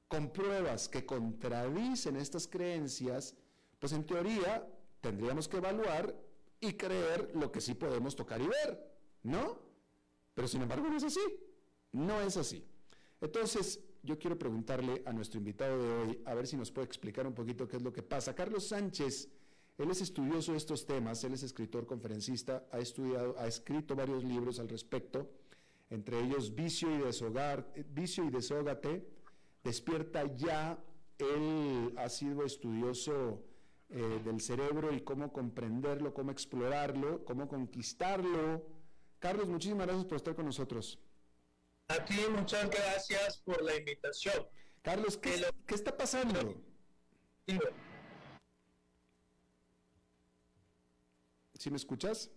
[0.09, 3.35] con pruebas que contradicen estas creencias,
[3.79, 4.67] pues en teoría
[5.01, 6.15] tendríamos que evaluar
[6.61, 8.96] y creer lo que sí podemos tocar y ver.
[9.27, 9.59] ¿No?
[10.35, 11.21] Pero sin embargo no es así.
[11.93, 12.65] No es así.
[13.21, 17.27] Entonces, yo quiero preguntarle a nuestro invitado de hoy, a ver si nos puede explicar
[17.27, 18.35] un poquito qué es lo que pasa.
[18.35, 19.29] Carlos Sánchez,
[19.79, 24.23] él es estudioso de estos temas, él es escritor, conferencista, ha estudiado, ha escrito varios
[24.23, 25.29] libros al respecto,
[25.91, 29.09] entre ellos Vicio y, Deshogar, Vicio y Desógate,
[29.65, 30.79] Despierta ya,
[31.19, 33.43] él ha sido estudioso
[33.89, 38.76] eh, del cerebro y cómo comprenderlo, cómo explorarlo, cómo conquistarlo,
[39.19, 40.99] Carlos, muchísimas gracias por estar con nosotros.
[41.89, 44.47] A ti muchas gracias por la invitación.
[44.83, 45.35] Carlos, ¿qué,
[45.69, 46.55] está pasando?
[51.55, 52.31] ¿Sí me escuchas?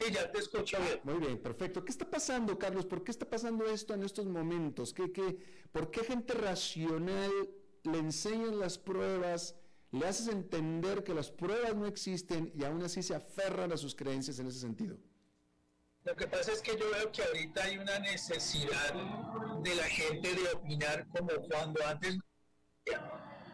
[0.00, 1.00] Sí, ya te escucho bien.
[1.04, 1.84] Muy bien, perfecto.
[1.84, 2.84] ¿Qué está pasando, Carlos?
[2.84, 4.92] ¿Por qué está pasando esto en estos momentos?
[4.92, 5.38] ¿Qué, qué,
[5.72, 7.32] por qué gente racional
[7.84, 9.56] le enseñan las pruebas,
[9.92, 13.94] le haces entender que las pruebas no existen y aún así se aferran a sus
[13.94, 14.98] creencias en ese sentido?
[16.04, 18.92] Lo que pasa es que yo veo que ahorita hay una necesidad
[19.62, 22.18] de la gente de opinar como cuando antes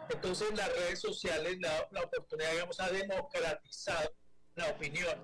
[0.08, 4.12] entonces las redes sociales la, la oportunidad digamos ha democratizado
[4.56, 5.16] la opinión.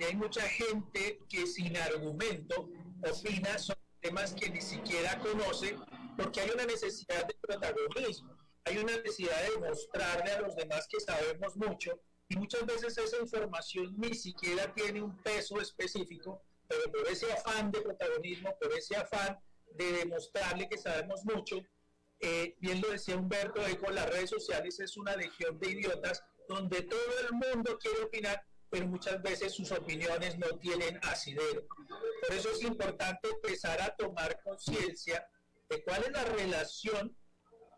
[0.00, 2.68] Y hay mucha gente que sin argumento
[3.08, 5.76] opina sobre temas que ni siquiera conoce
[6.16, 11.00] porque hay una necesidad de protagonismo hay una necesidad de mostrarle a los demás que
[11.00, 16.42] sabemos mucho y muchas veces esa información ni siquiera tiene un peso específico
[16.72, 19.38] pero por ese afán de protagonismo, por ese afán
[19.72, 21.56] de demostrarle que sabemos mucho,
[22.20, 26.82] eh, bien lo decía Humberto con las redes sociales es una legión de idiotas donde
[26.82, 31.66] todo el mundo quiere opinar, pero muchas veces sus opiniones no tienen asidero.
[32.26, 35.26] Por eso es importante empezar a tomar conciencia
[35.68, 37.16] de cuál es la relación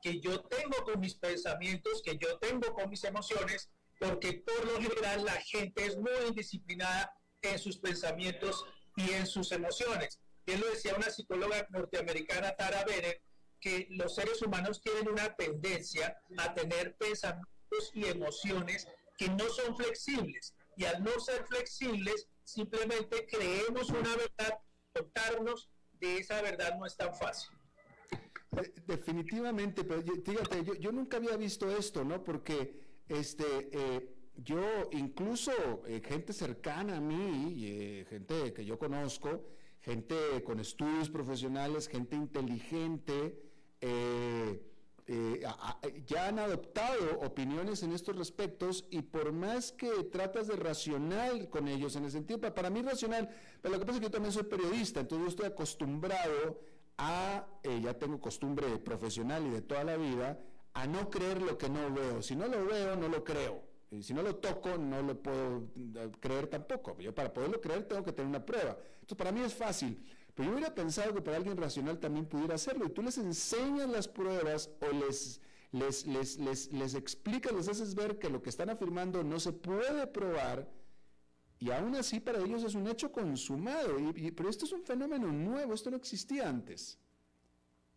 [0.02, 4.80] que yo tengo con mis pensamientos, que yo tengo con mis emociones, porque por lo
[4.80, 7.12] general la gente es muy indisciplinada
[7.42, 8.64] en sus pensamientos
[8.96, 10.20] y en sus emociones.
[10.46, 13.22] Bien lo decía una psicóloga norteamericana, Tara Bennett,
[13.60, 18.86] que los seres humanos tienen una tendencia a tener pensamientos y emociones
[19.16, 20.54] que no son flexibles.
[20.76, 24.58] Y al no ser flexibles, simplemente creemos una verdad,
[24.92, 27.56] contarnos de esa verdad no es tan fácil.
[28.86, 32.22] Definitivamente, pero fíjate, yo, yo nunca había visto esto, ¿no?
[32.22, 32.78] Porque
[33.08, 35.52] este, eh, yo incluso
[35.86, 39.44] eh, gente cercana a mí, eh, gente que yo conozco,
[39.80, 43.38] gente con estudios profesionales, gente inteligente,
[43.80, 44.60] eh,
[45.06, 45.42] eh,
[46.06, 51.68] ya han adoptado opiniones en estos respectos y por más que tratas de racional con
[51.68, 53.28] ellos, en el sentido, para, mí racional,
[53.60, 56.58] pero lo que pasa es que yo también soy periodista, entonces yo estoy acostumbrado
[56.96, 60.40] a, eh, ya tengo costumbre profesional y de toda la vida,
[60.72, 62.22] a no creer lo que no veo.
[62.22, 63.62] Si no lo veo, no lo creo.
[63.94, 66.98] Y si no lo toco, no lo puedo eh, creer tampoco.
[66.98, 68.76] Yo para poderlo creer tengo que tener una prueba.
[68.94, 70.04] Entonces para mí es fácil.
[70.34, 72.86] Pero yo hubiera pensado que para alguien racional también pudiera hacerlo.
[72.86, 75.40] Y tú les enseñas las pruebas o les,
[75.70, 79.52] les, les, les, les explicas, les haces ver que lo que están afirmando no se
[79.52, 80.68] puede probar.
[81.60, 83.98] Y aún así para ellos es un hecho consumado.
[83.98, 86.98] Y, pero esto es un fenómeno nuevo, esto no existía antes.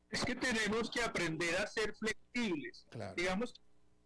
[0.10, 2.86] Es que tenemos que aprender a ser flexibles.
[3.16, 3.54] Digamos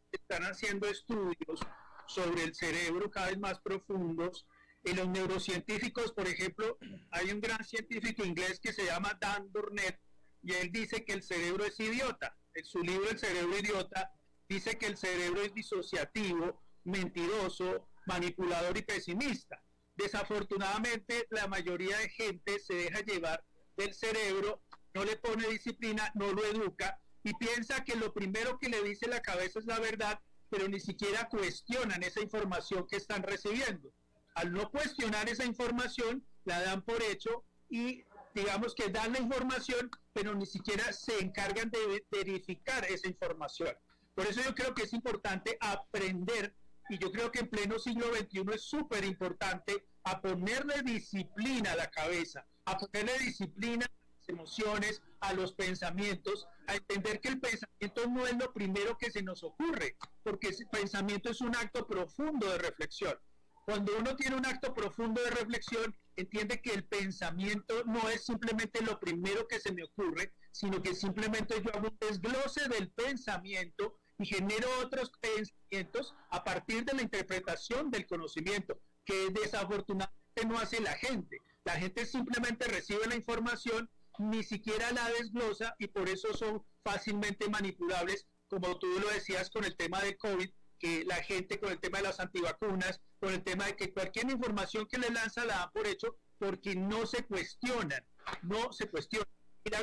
[0.09, 1.59] que están haciendo estudios
[2.08, 4.45] sobre el cerebro cada vez más profundos
[4.84, 6.78] y los neurocientíficos, por ejemplo,
[7.12, 9.99] hay un gran científico inglés que se llama Dan Burnett
[10.41, 12.36] y él dice que el cerebro es idiota.
[12.54, 14.12] En su libro El cerebro idiota
[14.49, 19.64] dice que el cerebro es disociativo, mentiroso, manipulador y pesimista.
[19.95, 23.43] Desafortunadamente, la mayoría de gente se deja llevar
[23.78, 28.70] del cerebro, no le pone disciplina, no lo educa y piensa que lo primero que
[28.70, 30.20] le dice la cabeza es la verdad,
[30.52, 33.91] pero ni siquiera cuestionan esa información que están recibiendo
[34.36, 39.89] al no cuestionar esa información, la dan por hecho y digamos que dan la información,
[40.14, 43.76] pero ni siquiera se encargan de verificar esa información.
[44.16, 46.56] Por eso yo creo que es importante aprender,
[46.89, 51.76] y yo creo que en pleno siglo XXI es súper importante, a ponerle disciplina a
[51.76, 57.39] la cabeza, a ponerle disciplina a las emociones, a los pensamientos, a entender que el
[57.39, 61.88] pensamiento no es lo primero que se nos ocurre, porque el pensamiento es un acto
[61.88, 63.17] profundo de reflexión.
[63.65, 68.82] Cuando uno tiene un acto profundo de reflexión, entiende que el pensamiento no es simplemente
[68.82, 73.99] lo primero que se me ocurre, sino que simplemente yo hago un desglose del pensamiento
[74.17, 80.82] y genero otros pensamientos a partir de la interpretación del conocimiento, que desafortunadamente no hace
[80.82, 81.38] la gente.
[81.63, 83.89] La gente simplemente recibe la información,
[84.30, 89.63] ni siquiera la desglosa y por eso son fácilmente manipulables, como tú lo decías con
[89.63, 90.49] el tema de COVID,
[90.80, 94.30] que la gente con el tema de las antivacunas, con el tema de que cualquier
[94.32, 98.03] información que le lanza la dan por hecho porque no se cuestionan,
[98.41, 99.28] no se cuestionan.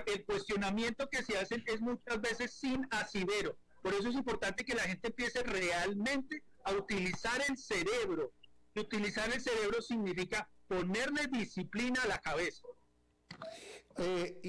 [0.06, 3.56] El cuestionamiento que se hace es muchas veces sin asidero.
[3.80, 8.32] Por eso es importante que la gente empiece realmente a utilizar el cerebro.
[8.74, 12.66] Y utilizar el cerebro significa ponerle disciplina a la cabeza.
[13.98, 14.40] Eh,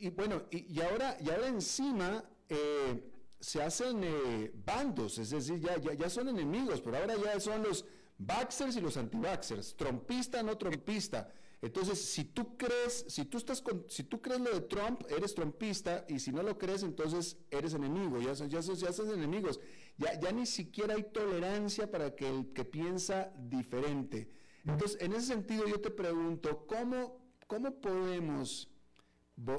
[0.00, 1.16] y, bueno, y, ahora,
[1.46, 7.14] encima, eh, se hacen eh, bandos, es decir, ya, ya, ya, son enemigos, pero ahora
[7.16, 7.86] ya son los
[8.18, 11.32] Baxers y los anti-Baxers, trompista, no trompista.
[11.62, 16.04] Entonces, si tú crees, si tú estás si tú crees lo de Trump, eres trompista,
[16.08, 19.60] y si no lo crees, entonces eres enemigo, ya, ya, ya son enemigos.
[19.96, 24.30] Ya, ya ni siquiera hay tolerancia para que el que piensa diferente.
[24.64, 27.19] Entonces, en ese sentido, yo te pregunto, ¿cómo,
[27.50, 28.70] cómo podemos,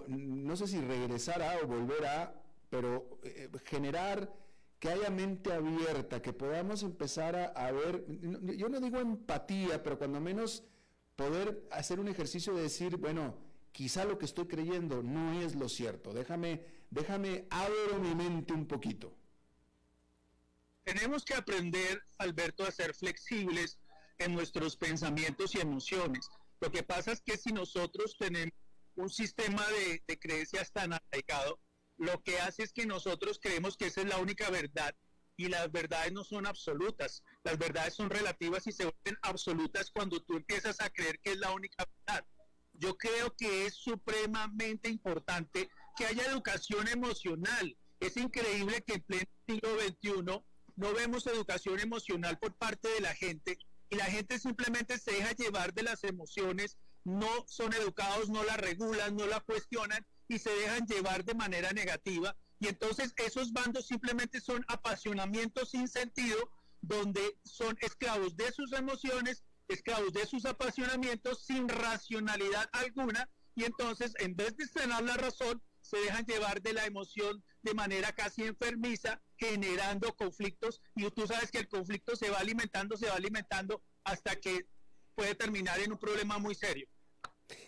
[0.08, 4.34] no sé si regresar a o volver a pero eh, generar
[4.80, 8.06] que haya mente abierta, que podamos empezar a, ver,
[8.56, 10.64] yo no digo empatía, pero cuando menos
[11.18, 13.38] poder hacer un ejercicio de decir, bueno,
[13.74, 18.66] quizá lo que estoy creyendo no es lo cierto, déjame, déjame, abro mi mente un
[18.66, 19.14] poquito.
[20.86, 23.78] Tenemos que aprender, Alberto, a ser flexibles
[24.18, 26.30] en nuestros pensamientos y emociones.
[26.62, 28.54] Lo que pasa es que si nosotros tenemos
[28.96, 31.60] un sistema de, de creencias tan arraigado,
[31.98, 34.96] lo que hace es que nosotros creemos que esa es la única verdad
[35.38, 37.24] y las verdades no son absolutas.
[37.44, 41.38] Las verdades son relativas y se vuelven absolutas cuando tú empiezas a creer que es
[41.38, 42.26] la única verdad.
[42.74, 47.76] Yo creo que es supremamente importante que haya educación emocional.
[48.00, 50.44] Es increíble que en pleno siglo XXI
[50.76, 53.58] no vemos educación emocional por parte de la gente
[53.92, 58.56] y la gente simplemente se deja llevar de las emociones, no son educados, no la
[58.56, 62.36] regulan, no la cuestionan y se dejan llevar de manera negativa.
[62.60, 66.38] Y entonces esos bandos simplemente son apasionamientos sin sentido,
[66.82, 73.30] donde son esclavos de sus emociones, esclavos de sus apasionamientos sin racionalidad alguna.
[73.56, 77.74] Y entonces, en vez de estrenar la razón, se dejan llevar de la emoción de
[77.74, 80.82] manera casi enfermiza, generando conflictos.
[80.96, 84.68] Y tú sabes que el conflicto se va alimentando, se va alimentando hasta que
[85.16, 86.88] puede terminar en un problema muy serio.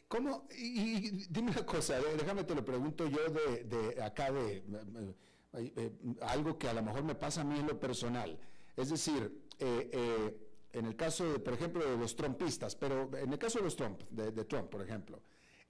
[0.08, 0.48] ¿Cómo?
[0.56, 6.58] Y, dime una cosa, déjame te lo pregunto yo de, acá de eh, eh, algo
[6.58, 8.40] que a lo mejor me pasa a mí en lo personal.
[8.78, 10.38] Es decir, eh,
[10.72, 13.76] en el caso, de, por ejemplo, de los trompistas, pero en el caso de los
[13.76, 15.22] Trump, de, Trump, por ejemplo,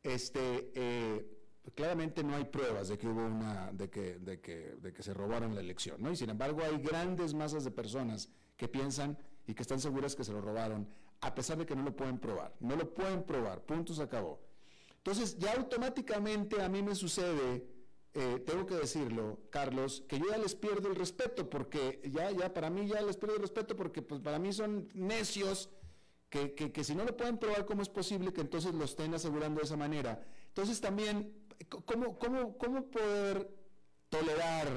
[0.04, 1.33] este,
[1.72, 5.14] claramente no hay pruebas de que hubo una, de que, de que, de que se
[5.14, 6.12] robaron la elección, ¿no?
[6.12, 10.24] Y sin embargo hay grandes masas de personas que piensan y que están seguras que
[10.24, 10.88] se lo robaron,
[11.22, 12.54] a pesar de que no lo pueden probar.
[12.60, 14.42] No lo pueden probar, punto se acabó.
[14.98, 17.66] Entonces ya automáticamente a mí me sucede,
[18.14, 22.54] eh, tengo que decirlo, Carlos, que yo ya les pierdo el respeto, porque ya, ya,
[22.54, 25.70] para mí ya les pierdo el respeto, porque pues para mí son necios,
[26.30, 29.14] que, que, que si no lo pueden probar, ¿cómo es posible que entonces lo estén
[29.14, 30.26] asegurando de esa manera?
[30.48, 33.50] Entonces también ¿cómo, cómo, cómo poder
[34.10, 34.68] tolerar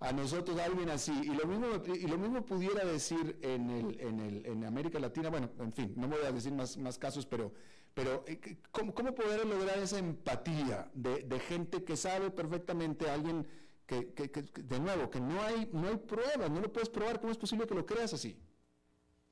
[0.00, 1.12] a nosotros a alguien así?
[1.12, 5.30] Y lo mismo, y lo mismo pudiera decir en, el, en, el, en América Latina,
[5.30, 7.52] bueno, en fin, no voy a decir más, más casos, pero,
[7.94, 13.14] pero eh, ¿cómo, ¿cómo, poder lograr esa empatía de, de gente que sabe perfectamente a
[13.14, 13.46] alguien
[13.86, 17.20] que, que, que, de nuevo, que no hay, no hay pruebas, no lo puedes probar,
[17.20, 18.36] ¿cómo es posible que lo creas así?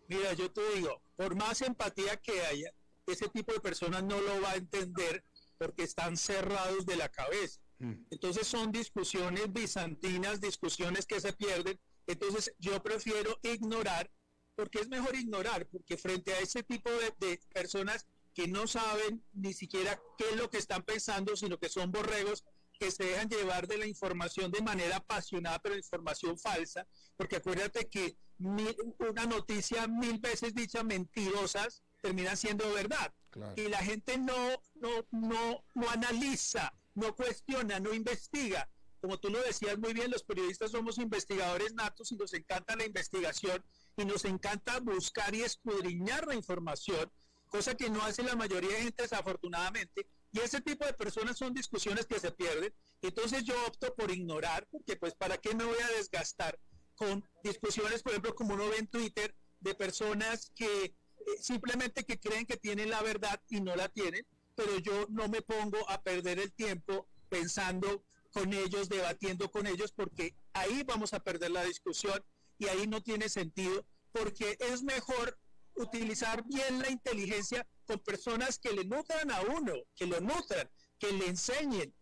[0.07, 2.73] Mira, yo te digo, por más empatía que haya,
[3.07, 5.25] ese tipo de personas no lo va a entender
[5.59, 7.61] porque están cerrados de la cabeza.
[7.79, 8.07] Mm.
[8.11, 11.79] Entonces son discusiones bizantinas, discusiones que se pierden.
[12.07, 14.11] Entonces yo prefiero ignorar,
[14.55, 19.53] porque es mejor ignorar, porque frente a ese tipo de, personas que no saben ni
[19.53, 22.45] siquiera qué es lo que están pensando, sino que son borregos
[22.79, 26.87] que se dejan llevar de la información de manera apasionada, pero información falsa,
[27.17, 33.15] porque acuérdate que una noticia mil veces dicha mentirosas termina siendo verdad.
[33.57, 38.69] Y la gente no, no, no, no analiza, no cuestiona, no investiga.
[39.01, 42.87] Como tú lo decías muy bien, los periodistas somos investigadores natos y nos encanta la
[42.87, 43.63] investigación
[43.97, 47.11] y nos encanta buscar y escudriñar la información,
[47.49, 50.07] cosa que no hace la mayoría de gente desafortunadamente.
[50.33, 52.75] Y ese tipo de personas son discusiones que se pierden.
[53.03, 56.59] Entonces yo opto por ignorar, porque pues para qué me voy a desgastar
[56.97, 60.95] con discusiones, por ejemplo, como uno ve en Twitter, de personas que
[61.41, 65.43] simplemente que creen que tienen la verdad y no la tienen, pero yo no me
[65.43, 71.21] pongo a perder el tiempo pensando con ellos, debatiendo con ellos, porque ahí vamos a
[71.21, 72.25] perder la discusión
[72.59, 75.39] y ahí no tiene sentido, porque es mejor
[75.77, 80.69] utilizar bien la inteligencia con personas que le nutran a uno, que lo nutran,
[80.99, 81.95] que le enseñen.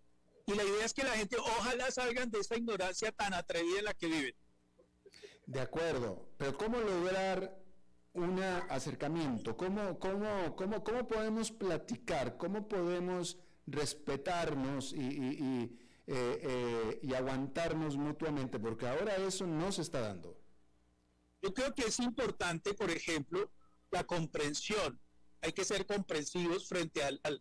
[0.46, 3.84] Y la idea es que la gente ojalá salgan de esta ignorancia tan atrevida en
[3.84, 4.34] la que viven.
[5.46, 7.61] De acuerdo, pero ¿cómo lograr
[8.14, 9.56] un acercamiento?
[9.56, 12.36] ¿Cómo, cómo, cómo, cómo podemos platicar?
[12.36, 18.58] ¿Cómo podemos respetarnos y, eh, eh, y, aguantarnos mutuamente?
[18.58, 20.38] Porque ahora eso no se está dando.
[21.40, 23.50] Yo creo que es importante, por ejemplo,
[23.90, 25.00] la comprensión.
[25.40, 27.40] Hay que ser comprensivos frente al, al,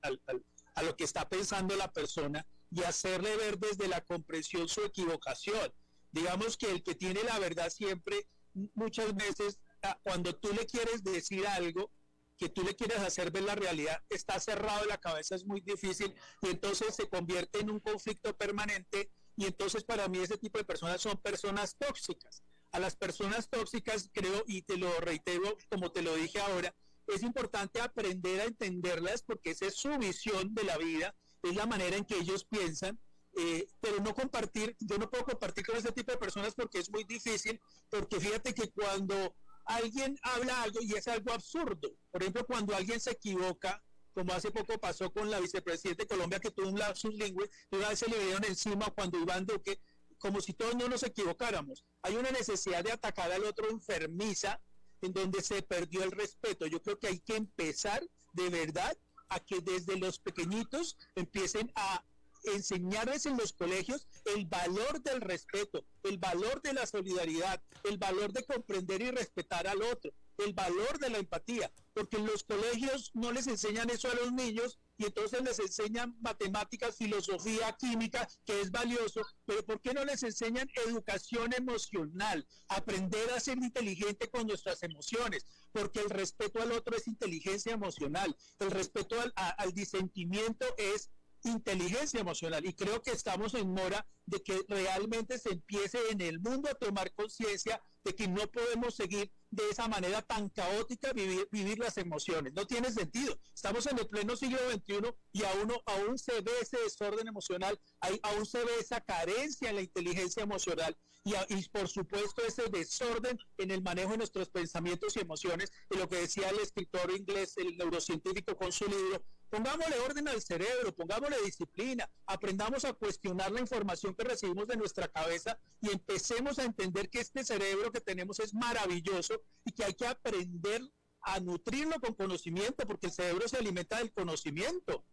[0.76, 5.72] a lo que está pensando la persona y hacerle ver desde la comprensión su equivocación.
[6.12, 8.28] Digamos que el que tiene la verdad siempre,
[8.74, 9.60] muchas veces
[10.04, 11.92] cuando tú le quieres decir algo,
[12.38, 16.14] que tú le quieres hacer ver la realidad, está cerrado la cabeza, es muy difícil
[16.42, 20.66] y entonces se convierte en un conflicto permanente y entonces para mí ese tipo de
[20.66, 22.44] personas son personas tóxicas.
[22.72, 26.74] A las personas tóxicas creo, y te lo reitero como te lo dije ahora,
[27.08, 31.66] es importante aprender a entenderlas porque esa es su visión de la vida, es la
[31.66, 33.00] manera en que ellos piensan
[33.38, 36.90] eh, pero no compartir, yo no puedo compartir con ese tipo de personas porque es
[36.90, 39.36] muy difícil, porque fíjate que cuando
[39.66, 41.92] alguien habla algo y es algo absurdo.
[42.12, 43.84] Por ejemplo, cuando alguien se equivoca,
[44.14, 47.76] como hace poco pasó con la vicepresidenta de Colombia que tuvo un lapsus lingüe, y
[47.76, 49.80] una vez se le dieron encima cuando Iván Duque,
[50.18, 51.86] como si todos no nos equivocáramos.
[52.02, 54.62] Hay una necesidad de atacar al otro enfermiza
[55.02, 56.68] en donde se perdió el respeto.
[56.68, 58.96] Yo creo que hay que empezar de verdad
[59.30, 62.04] a que desde los pequeñitos empiecen a
[62.44, 68.34] enseñarles en los colegios el valor del respeto, el valor de la solidaridad, el valor
[68.34, 73.12] de comprender y respetar al otro, el valor de la empatía, porque en los colegios
[73.14, 78.62] no les enseñan eso a los niños y entonces les enseñan matemáticas, filosofía, química, que
[78.62, 82.48] es valioso, pero ¿por qué no les enseñan educación emocional?
[82.68, 88.36] Aprender a ser inteligente con nuestras emociones, porque el respeto al otro es inteligencia emocional,
[88.60, 91.10] el respeto al, al disentimiento es
[91.44, 96.40] inteligencia emocional y creo que estamos en mora de que realmente se empiece en el
[96.40, 101.48] mundo a tomar conciencia de que no podemos seguir de esa manera tan caótica vivir,
[101.52, 102.54] vivir las emociones.
[102.54, 103.38] No tiene sentido.
[103.54, 108.20] Estamos en el pleno siglo XXI y aún, aún se ve ese desorden emocional, hay,
[108.24, 113.38] aún se ve esa carencia en la inteligencia emocional y, y, por supuesto ese desorden
[113.58, 117.58] en el manejo de nuestros pensamientos y emociones, de lo que decía el escritor inglés,
[117.58, 123.60] el neurocientífico con su libro, Pongámosle orden al cerebro, pongámosle disciplina, aprendamos a cuestionar la
[123.60, 128.40] información que recibimos de nuestra cabeza y empecemos a entender que este cerebro que tenemos
[128.40, 130.82] es maravilloso y que hay que aprender
[131.24, 135.04] a nutrirlo con conocimiento, porque el cerebro se alimenta del conocimiento.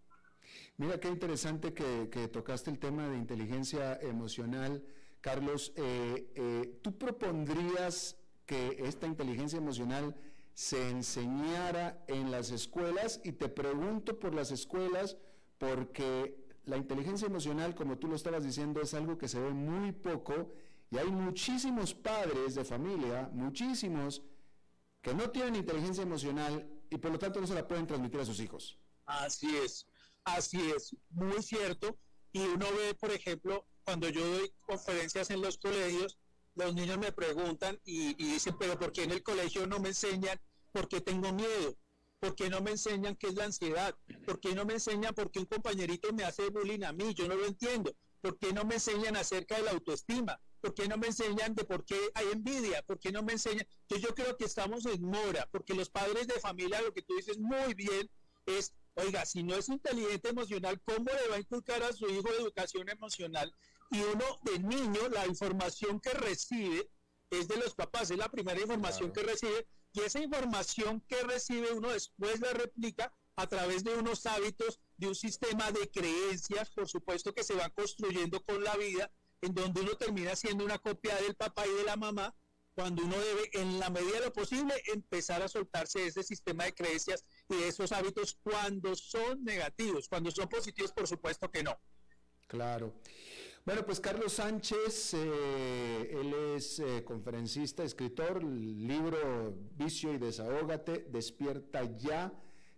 [0.77, 4.87] Mira qué interesante que, tocaste el tema de inteligencia emocional.
[5.21, 8.17] Carlos, eh, eh, ¿tú propondrías
[8.47, 10.15] que esta inteligencia emocional
[10.59, 13.21] se enseñara en las escuelas?
[13.23, 15.17] Y te pregunto por las escuelas
[15.57, 19.93] porque la inteligencia emocional, como tú lo estabas diciendo, es algo que se ve muy
[19.93, 20.53] poco
[20.91, 24.21] y hay muchísimos padres de familia, muchísimos,
[25.01, 28.25] que no tienen inteligencia emocional y por lo tanto no se la pueden transmitir a
[28.25, 28.77] sus hijos.
[29.07, 29.87] Así es.
[30.25, 31.97] Así es, muy cierto.
[32.33, 36.19] Y uno ve, por ejemplo, cuando yo doy conferencias en los colegios,
[36.57, 40.41] los niños me preguntan y, dicen, pero ¿por qué en el colegio no me enseñan
[40.73, 41.77] por qué tengo miedo?
[42.21, 43.95] ¿Por qué no me enseñan qué es la ansiedad?
[44.27, 47.15] ¿Por qué no me enseñan por qué un compañerito me hace bullying a mí?
[47.15, 47.95] Yo no lo entiendo.
[48.21, 50.41] ¿Por qué no me enseñan acerca de la autoestima?
[50.61, 52.83] ¿Por qué no me enseñan de por qué hay envidia?
[52.83, 53.67] ¿Por qué no me enseñan?
[53.83, 57.15] Entonces yo creo que estamos en mora, porque los padres de familia, lo que tú
[57.15, 58.11] dices muy bien,
[58.47, 62.29] es Oiga, si no es inteligente emocional, ¿cómo le va a inculcar a su hijo
[62.31, 63.55] educación emocional?
[63.93, 66.91] Y uno de niño, la información que recibe
[67.31, 71.73] es de los papás, es la primera información que recibe, y esa información que recibe
[71.73, 76.89] uno después la replica a través de unos hábitos, de un sistema de creencias, por
[76.89, 79.11] supuesto, que se van construyendo con la vida,
[79.41, 82.35] en donde uno termina siendo una copia del papá y de la mamá,
[82.75, 86.75] cuando uno debe, en la medida de lo posible, empezar a soltarse ese sistema de
[86.75, 90.09] creencias y de esos hábitos cuando son negativos.
[90.09, 91.77] Cuando son positivos, por supuesto que no.
[92.47, 92.95] Claro.
[93.65, 101.85] Bueno, pues Carlos Sánchez, eh, él es eh, conferencista, escritor, libro Vicio y Desahógate, despierta
[101.97, 102.33] ya.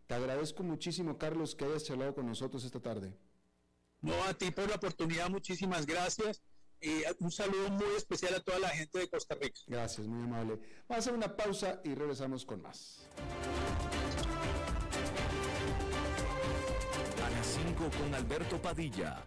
[0.07, 3.17] Te agradezco muchísimo, Carlos, que hayas charlado con nosotros esta tarde.
[4.01, 6.43] No, a ti por la oportunidad, muchísimas gracias.
[6.81, 9.61] Y un saludo muy especial a toda la gente de Costa Rica.
[9.67, 10.55] Gracias, muy amable.
[10.89, 13.07] Vamos a hacer una pausa y regresamos con más.
[17.23, 19.27] A las 5 con Alberto Padilla,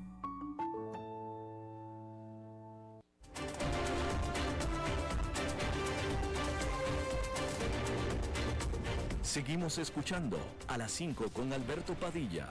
[9.31, 12.49] Seguimos escuchando a las 5 con Alberto Padilla.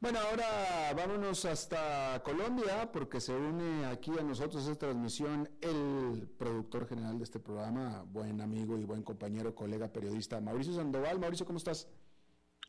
[0.00, 6.88] Bueno, ahora vámonos hasta Colombia porque se une aquí a nosotros esta transmisión el productor
[6.88, 11.20] general de este programa, buen amigo y buen compañero, colega periodista Mauricio Sandoval.
[11.20, 11.88] Mauricio, ¿cómo estás?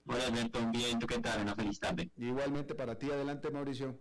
[0.05, 1.43] Hola Alberto, bien, ¿tú qué tal?
[1.43, 2.11] Una feliz tarde.
[2.17, 3.97] Igualmente para ti, adelante Mauricio.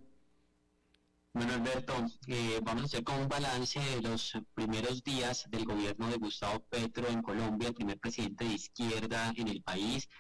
[1.35, 1.95] Bueno, Alberto,
[2.27, 6.61] eh, vamos a hacer con un balance de los primeros días del gobierno de Gustavo
[6.69, 10.11] Petro en Colombia, el primer presidente de izquierda en el país.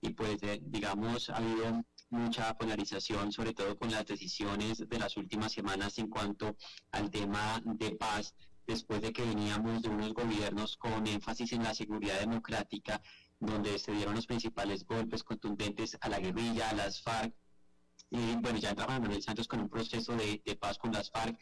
[0.00, 5.18] Y pues, eh, digamos, ha habido mucha polarización, sobre todo con las decisiones de las
[5.18, 6.56] últimas semanas en cuanto
[6.90, 8.34] al tema de paz,
[8.66, 13.02] después de que veníamos de unos gobiernos con énfasis en la seguridad democrática,
[13.38, 17.34] donde se dieron los principales golpes contundentes a la guerrilla, a las FARC,
[18.40, 21.38] bueno, ya entraba Manuel Santos con un proceso de, paz con las FARC,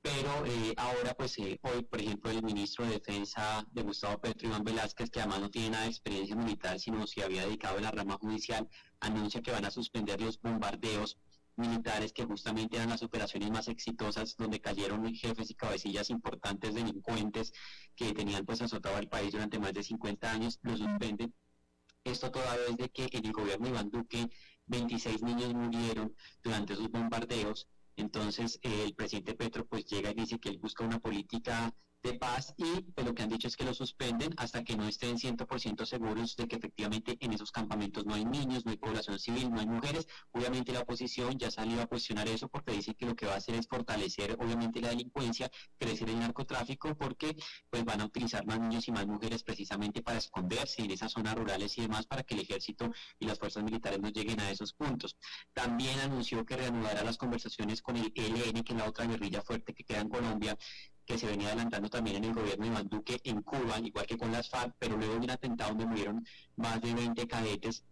[0.00, 4.48] pero eh, ahora pues eh, hoy, por ejemplo, el ministro de Defensa de Gustavo Petro,
[4.48, 7.80] Iván Velázquez, que además no tiene nada de experiencia militar, sino se había dedicado a
[7.82, 8.68] la rama judicial,
[9.00, 11.18] anuncia que van a suspender los bombardeos
[11.56, 17.52] militares que justamente eran las operaciones más exitosas donde cayeron jefes y cabecillas importantes delincuentes
[17.94, 21.34] que tenían pues azotado al país durante más de 50 años, lo suspenden.
[22.04, 24.30] Esto toda vez de que en el gobierno de Iván Duque
[24.66, 27.68] 26 niños murieron durante esos bombardeos.
[27.96, 32.14] Entonces eh, el presidente Petro pues llega y dice que él busca una política de
[32.14, 35.16] paz y pues, lo que han dicho es que lo suspenden hasta que no estén
[35.16, 39.50] 100% seguros de que efectivamente en esos campamentos no hay niños, no hay población civil,
[39.50, 40.06] no hay mujeres.
[40.32, 43.36] Obviamente la oposición ya salió a cuestionar eso porque dice que lo que va a
[43.36, 47.36] hacer es fortalecer obviamente la delincuencia, crecer el narcotráfico porque
[47.70, 51.34] pues van a utilizar más niños y más mujeres precisamente para esconderse en esas zonas
[51.34, 54.72] rurales y demás para que el ejército y las fuerzas militares no lleguen a esos
[54.72, 55.16] puntos.
[55.52, 59.74] También anunció que reanudará las conversaciones con el ELN, que es la otra guerrilla fuerte
[59.74, 60.56] que queda en Colombia,
[61.06, 64.18] que se venía adelantando también en el gobierno de Iván Duque en Cuba, igual que
[64.18, 66.26] con las FARC, pero luego de un atentado donde murieron
[66.56, 67.84] más de 20 cadetes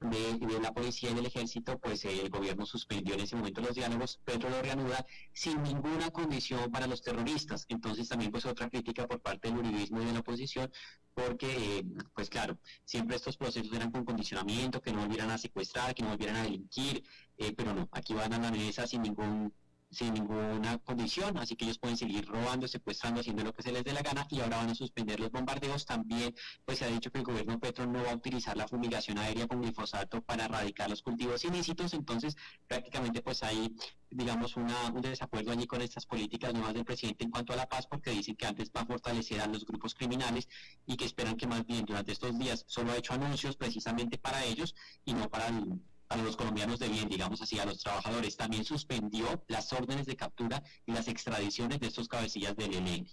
[0.00, 3.74] de, la policía y del ejército, pues eh, el gobierno suspendió en ese momento los
[3.74, 7.66] diálogos, Petro lo reanuda sin ninguna condición para los terroristas.
[7.68, 10.72] Entonces también pues otra crítica por parte del uribismo y de la oposición,
[11.12, 11.84] porque eh,
[12.14, 16.10] pues claro, siempre estos procesos eran con condicionamiento, que no volvieran a secuestrar, que no
[16.10, 17.04] volvieran a delinquir,
[17.36, 19.52] eh, pero no, aquí van a la mesa sin ningún
[19.90, 23.82] sin ninguna condición, así que ellos pueden seguir robando, secuestrando, haciendo lo que se les
[23.82, 25.84] dé la gana y ahora van a suspender los bombardeos.
[25.84, 26.34] También
[26.64, 29.48] pues se ha dicho que el gobierno Petro no va a utilizar la fumigación aérea
[29.48, 32.36] con glifosato para erradicar los cultivos ilícitos, entonces
[32.68, 33.74] prácticamente pues hay
[34.10, 37.68] digamos una, un desacuerdo allí con estas políticas nuevas del presidente en cuanto a la
[37.68, 40.48] paz porque dicen que antes va a fortalecer a los grupos criminales
[40.86, 44.44] y que esperan que más bien durante estos días solo ha hecho anuncios precisamente para
[44.44, 44.74] ellos
[45.04, 45.80] y no para el,
[46.10, 48.36] a los colombianos de bien, digamos así, a los trabajadores.
[48.36, 53.06] También suspendió las órdenes de captura y las extradiciones de estos cabecillas del ELN.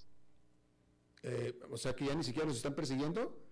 [1.24, 3.44] Eh, o sea que ya ni siquiera los están persiguiendo.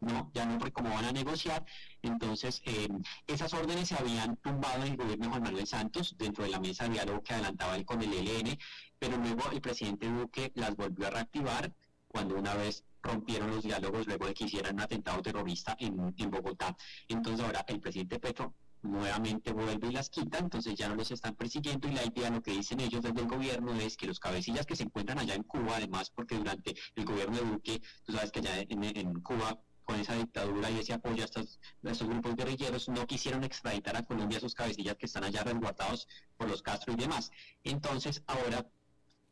[0.00, 1.64] No, ya no, porque como van a negociar,
[2.02, 2.88] entonces eh,
[3.28, 6.58] esas órdenes se habían tumbado en el gobierno de Juan Manuel Santos dentro de la
[6.58, 8.58] mesa de diálogo que adelantaba él con el ELN,
[8.98, 11.72] pero luego el presidente Duque las volvió a reactivar
[12.08, 16.30] cuando una vez rompieron los diálogos luego de que hicieran un atentado terrorista en, en
[16.32, 16.76] Bogotá.
[17.06, 21.34] Entonces ahora el presidente Petro nuevamente vuelve y las quita, entonces ya no los están
[21.34, 24.66] persiguiendo y la idea, lo que dicen ellos desde el gobierno es que los cabecillas
[24.66, 28.32] que se encuentran allá en Cuba, además porque durante el gobierno de Duque, tú sabes
[28.32, 33.06] que allá en, Cuba con esa dictadura y ese apoyo a estos, grupos guerrilleros, no
[33.06, 36.96] quisieron extraditar a Colombia a sus cabecillas que están allá resguardados por los Castro y
[36.96, 37.30] demás.
[37.64, 38.68] Entonces, ahora,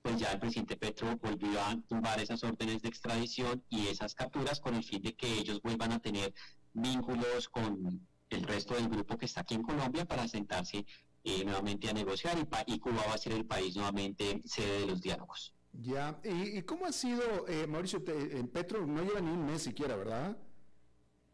[0.03, 4.61] pues ya el presidente Petro volvió a tumbar esas órdenes de extradición y esas capturas
[4.61, 6.35] con el fin de que ellos vuelvan a tener
[6.73, 10.87] vínculos con el resto del grupo que está aquí en Colombia para sentarse
[11.23, 15.03] eh, nuevamente a negociar y, Cuba va a ser el país nuevamente sede de los
[15.03, 15.53] diálogos.
[15.73, 19.97] Ya, ¿y, cómo ha sido, eh, Mauricio, en Petro no lleva ni un mes siquiera,
[19.97, 20.37] ¿verdad?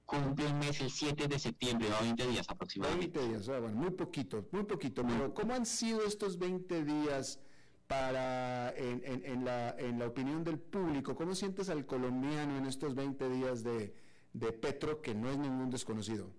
[0.05, 3.19] Cumple un mes el 7 de septiembre, o 20 días aproximadamente.
[3.19, 7.41] 20 días, bueno, muy poquito, muy poquito, pero ¿cómo han sido estos 20 días
[7.87, 11.15] para, en, en, la, en la opinión del público?
[11.17, 13.95] ¿Cómo sientes al colombiano en estos 20 días de,
[14.33, 16.33] de Petro, que no es ningún desconocido?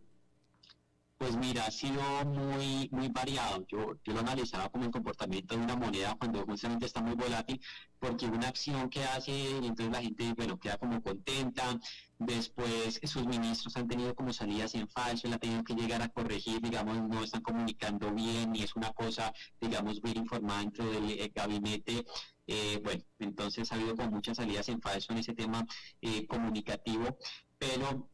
[1.18, 3.66] Pues mira, ha sido muy, muy variado.
[3.68, 7.60] Yo, yo lo analizaba como el comportamiento de una moneda cuando justamente está muy volátil,
[8.00, 11.80] porque una acción que hace, entonces la gente, bueno, queda como contenta.
[12.20, 16.10] Después sus ministros han tenido como salidas en falso, él ha tenido que llegar a
[16.10, 21.10] corregir, digamos, no están comunicando bien y es una cosa, digamos, bien informada dentro del
[21.12, 22.06] eh, gabinete.
[22.46, 25.66] Eh, bueno, entonces ha habido como muchas salidas en falso en ese tema
[26.02, 27.18] eh, comunicativo,
[27.58, 28.08] pero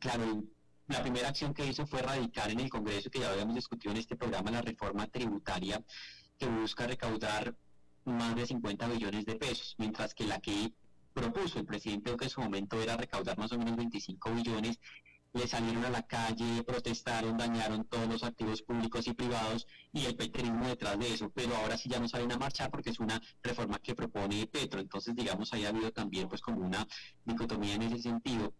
[0.00, 0.44] claro,
[0.88, 3.98] la primera acción que hizo fue radicar en el Congreso, que ya habíamos discutido en
[3.98, 5.82] este programa, la reforma tributaria
[6.38, 7.54] que busca recaudar
[8.04, 10.72] más de 50 billones de pesos, mientras que la que
[11.12, 14.80] propuso el presidente, que en su momento era recaudar más o menos 25 billones,
[15.34, 20.16] le salieron a la calle, protestaron, dañaron todos los activos públicos y privados y el
[20.16, 23.20] petrismo detrás de eso, pero ahora sí ya no salen a marchar porque es una
[23.42, 26.86] reforma que propone Petro, entonces digamos ahí ha habido también pues como una
[27.26, 28.54] dicotomía en ese sentido.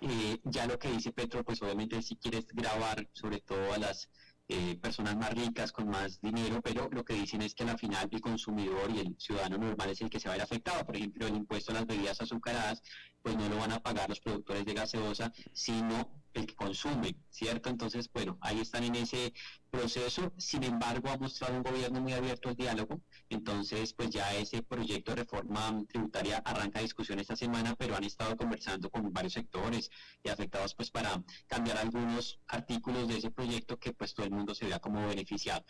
[0.00, 4.08] Eh, ya lo que dice Petro, pues obviamente si quieres grabar sobre todo a las
[4.50, 8.08] eh, personas más ricas con más dinero, pero lo que dicen es que al final
[8.10, 10.86] el consumidor y el ciudadano normal es el que se va a ver afectado.
[10.86, 12.82] Por ejemplo, el impuesto a las bebidas azucaradas,
[13.20, 17.70] pues no lo van a pagar los productores de gaseosa, sino el que consume, ¿cierto?
[17.70, 19.32] Entonces, bueno, ahí están en ese
[19.70, 20.32] proceso.
[20.38, 23.00] Sin embargo, ha mostrado un gobierno muy abierto al diálogo.
[23.28, 28.36] Entonces, pues ya ese proyecto de reforma tributaria arranca discusión esta semana, pero han estado
[28.36, 29.90] conversando con varios sectores
[30.22, 34.54] y afectados pues para cambiar algunos artículos de ese proyecto que pues todo el mundo
[34.54, 35.64] se vea como beneficiado.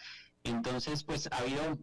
[0.44, 1.78] Entonces, pues ha habido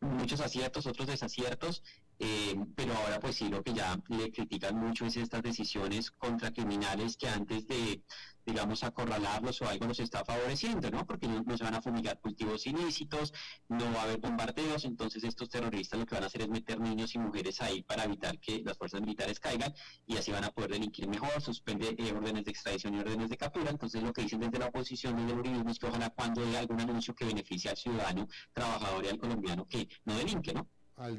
[0.00, 1.82] muchos aciertos, otros desaciertos,
[2.22, 6.52] eh, pero ahora pues sí lo que ya le critican mucho es estas decisiones contra
[6.52, 8.02] criminales que antes de,
[8.44, 11.06] digamos, acorralarlos o algo los está favoreciendo, ¿no?
[11.06, 13.32] Porque no, se van a fumigar cultivos ilícitos,
[13.70, 16.78] no va a haber bombardeos, entonces estos terroristas lo que van a hacer es meter
[16.78, 19.72] niños y mujeres ahí para evitar que las fuerzas militares caigan
[20.06, 23.38] y así van a poder delinquir mejor, suspende eh, órdenes de extradición y órdenes de
[23.38, 26.42] captura, entonces lo que dicen desde la oposición, desde el uribismo es que ojalá cuando
[26.42, 30.68] haya algún anuncio que beneficie al ciudadano, trabajador y al colombiano que no delinque, ¿no?
[30.96, 31.16] Al.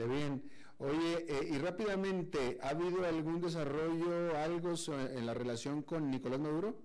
[0.82, 6.75] Oye, eh, y rápidamente, ¿ha habido algún desarrollo, algo en la relación con Nicolás Maduro?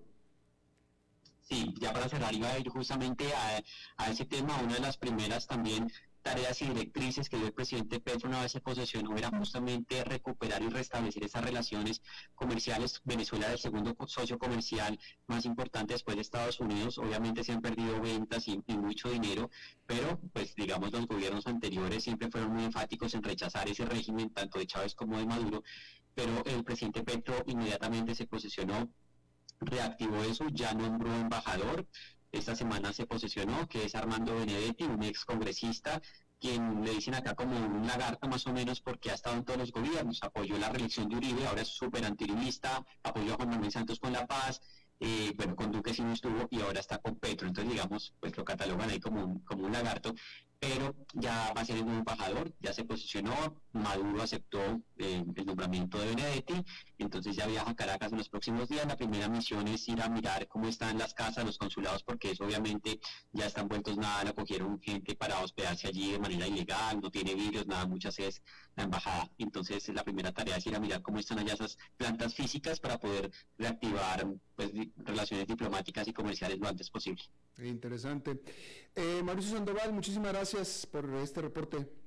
[1.41, 3.63] Sí, ya para cerrar iba a ir justamente a,
[3.97, 5.91] a ese tema, una de las primeras también
[6.27, 10.61] tareas y directrices que dio el presidente Petro una vez se posesionó era justamente recuperar
[10.61, 12.01] y restablecer esas relaciones
[12.35, 13.01] comerciales.
[13.05, 16.97] Venezuela es el segundo socio comercial más importante después de Estados Unidos.
[16.97, 19.49] Obviamente se han perdido ventas y, mucho dinero,
[19.85, 24.59] pero pues digamos los gobiernos anteriores siempre fueron muy enfáticos en rechazar ese régimen tanto
[24.59, 25.63] de Chávez como de Maduro.
[26.13, 28.89] Pero el presidente Petro inmediatamente se posesionó
[29.59, 31.87] reactivó eso, ya nombró embajador,
[32.37, 36.01] esta semana se posesionó, que es Armando Benedetti, un ex congresista,
[36.39, 39.59] quien le dicen acá como un lagarto más o menos porque ha estado en todos
[39.59, 43.71] los gobiernos, apoyó la reelección de Uribe, ahora es súper antirimista, apoyó a Juan Manuel
[43.71, 44.61] Santos con la paz,
[44.99, 48.35] eh, bueno, con Duque sí no estuvo y ahora está con Petro, entonces digamos, pues
[48.35, 50.13] lo catalogan ahí como un, como un lagarto,
[50.59, 54.59] pero ya va a ser nuevo embajador, ya se posicionó, Maduro aceptó
[54.97, 56.53] eh, el nombramiento de Benedetti,
[56.97, 58.85] entonces ya viaja a Caracas en los próximos días.
[58.87, 62.45] La primera misión es ir a mirar cómo están las casas, los consulados, porque eso
[62.45, 62.99] obviamente
[63.31, 67.35] ya están vueltos nada, la cogieron gente para hospedarse allí de manera ilegal, no tiene
[67.35, 68.41] vídeos, nada, muchas es
[68.75, 69.29] la embajada.
[69.37, 72.99] Entonces la primera tarea es ir a mirar cómo están allá esas plantas físicas para
[72.99, 77.23] poder reactivar pues, relaciones diplomáticas y comerciales lo antes posible.
[77.57, 78.41] Interesante.
[78.95, 82.06] Eh, Mauricio Sandoval, muchísimas gracias por este reporte.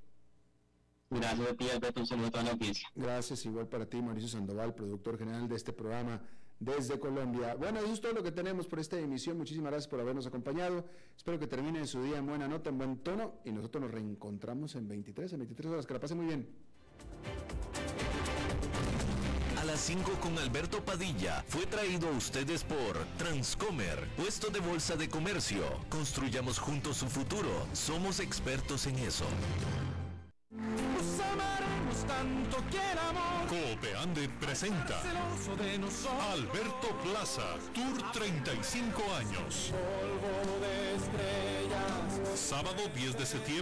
[1.11, 2.01] Gracias a ti, Alberto.
[2.01, 2.89] Un saludo a toda la audiencia.
[2.95, 6.23] Gracias, igual para ti, Mauricio Sandoval, productor general de este programa
[6.61, 7.57] desde Colombia.
[7.57, 9.37] Bueno, eso es todo lo que tenemos por esta emisión.
[9.37, 10.85] Muchísimas gracias por habernos acompañado.
[11.17, 13.41] Espero que termine su día en buena nota, en buen tono.
[13.45, 15.87] Y nosotros nos reencontramos en 23, en 23 horas.
[15.87, 16.49] Que la pasen muy bien.
[19.59, 24.95] A las 5 con Alberto Padilla fue traído a ustedes por Transcomer, puesto de bolsa
[24.95, 25.65] de comercio.
[25.89, 27.67] Construyamos juntos su futuro.
[27.73, 29.27] Somos expertos en eso.
[30.53, 33.47] Nos amaremos tanto que el amor.
[33.47, 35.01] Coopeande presenta
[36.33, 39.71] Alberto Plaza, Tour 35 años.
[39.71, 42.41] Polvo de estrellas.
[42.41, 43.55] Sábado 10 de septiembre.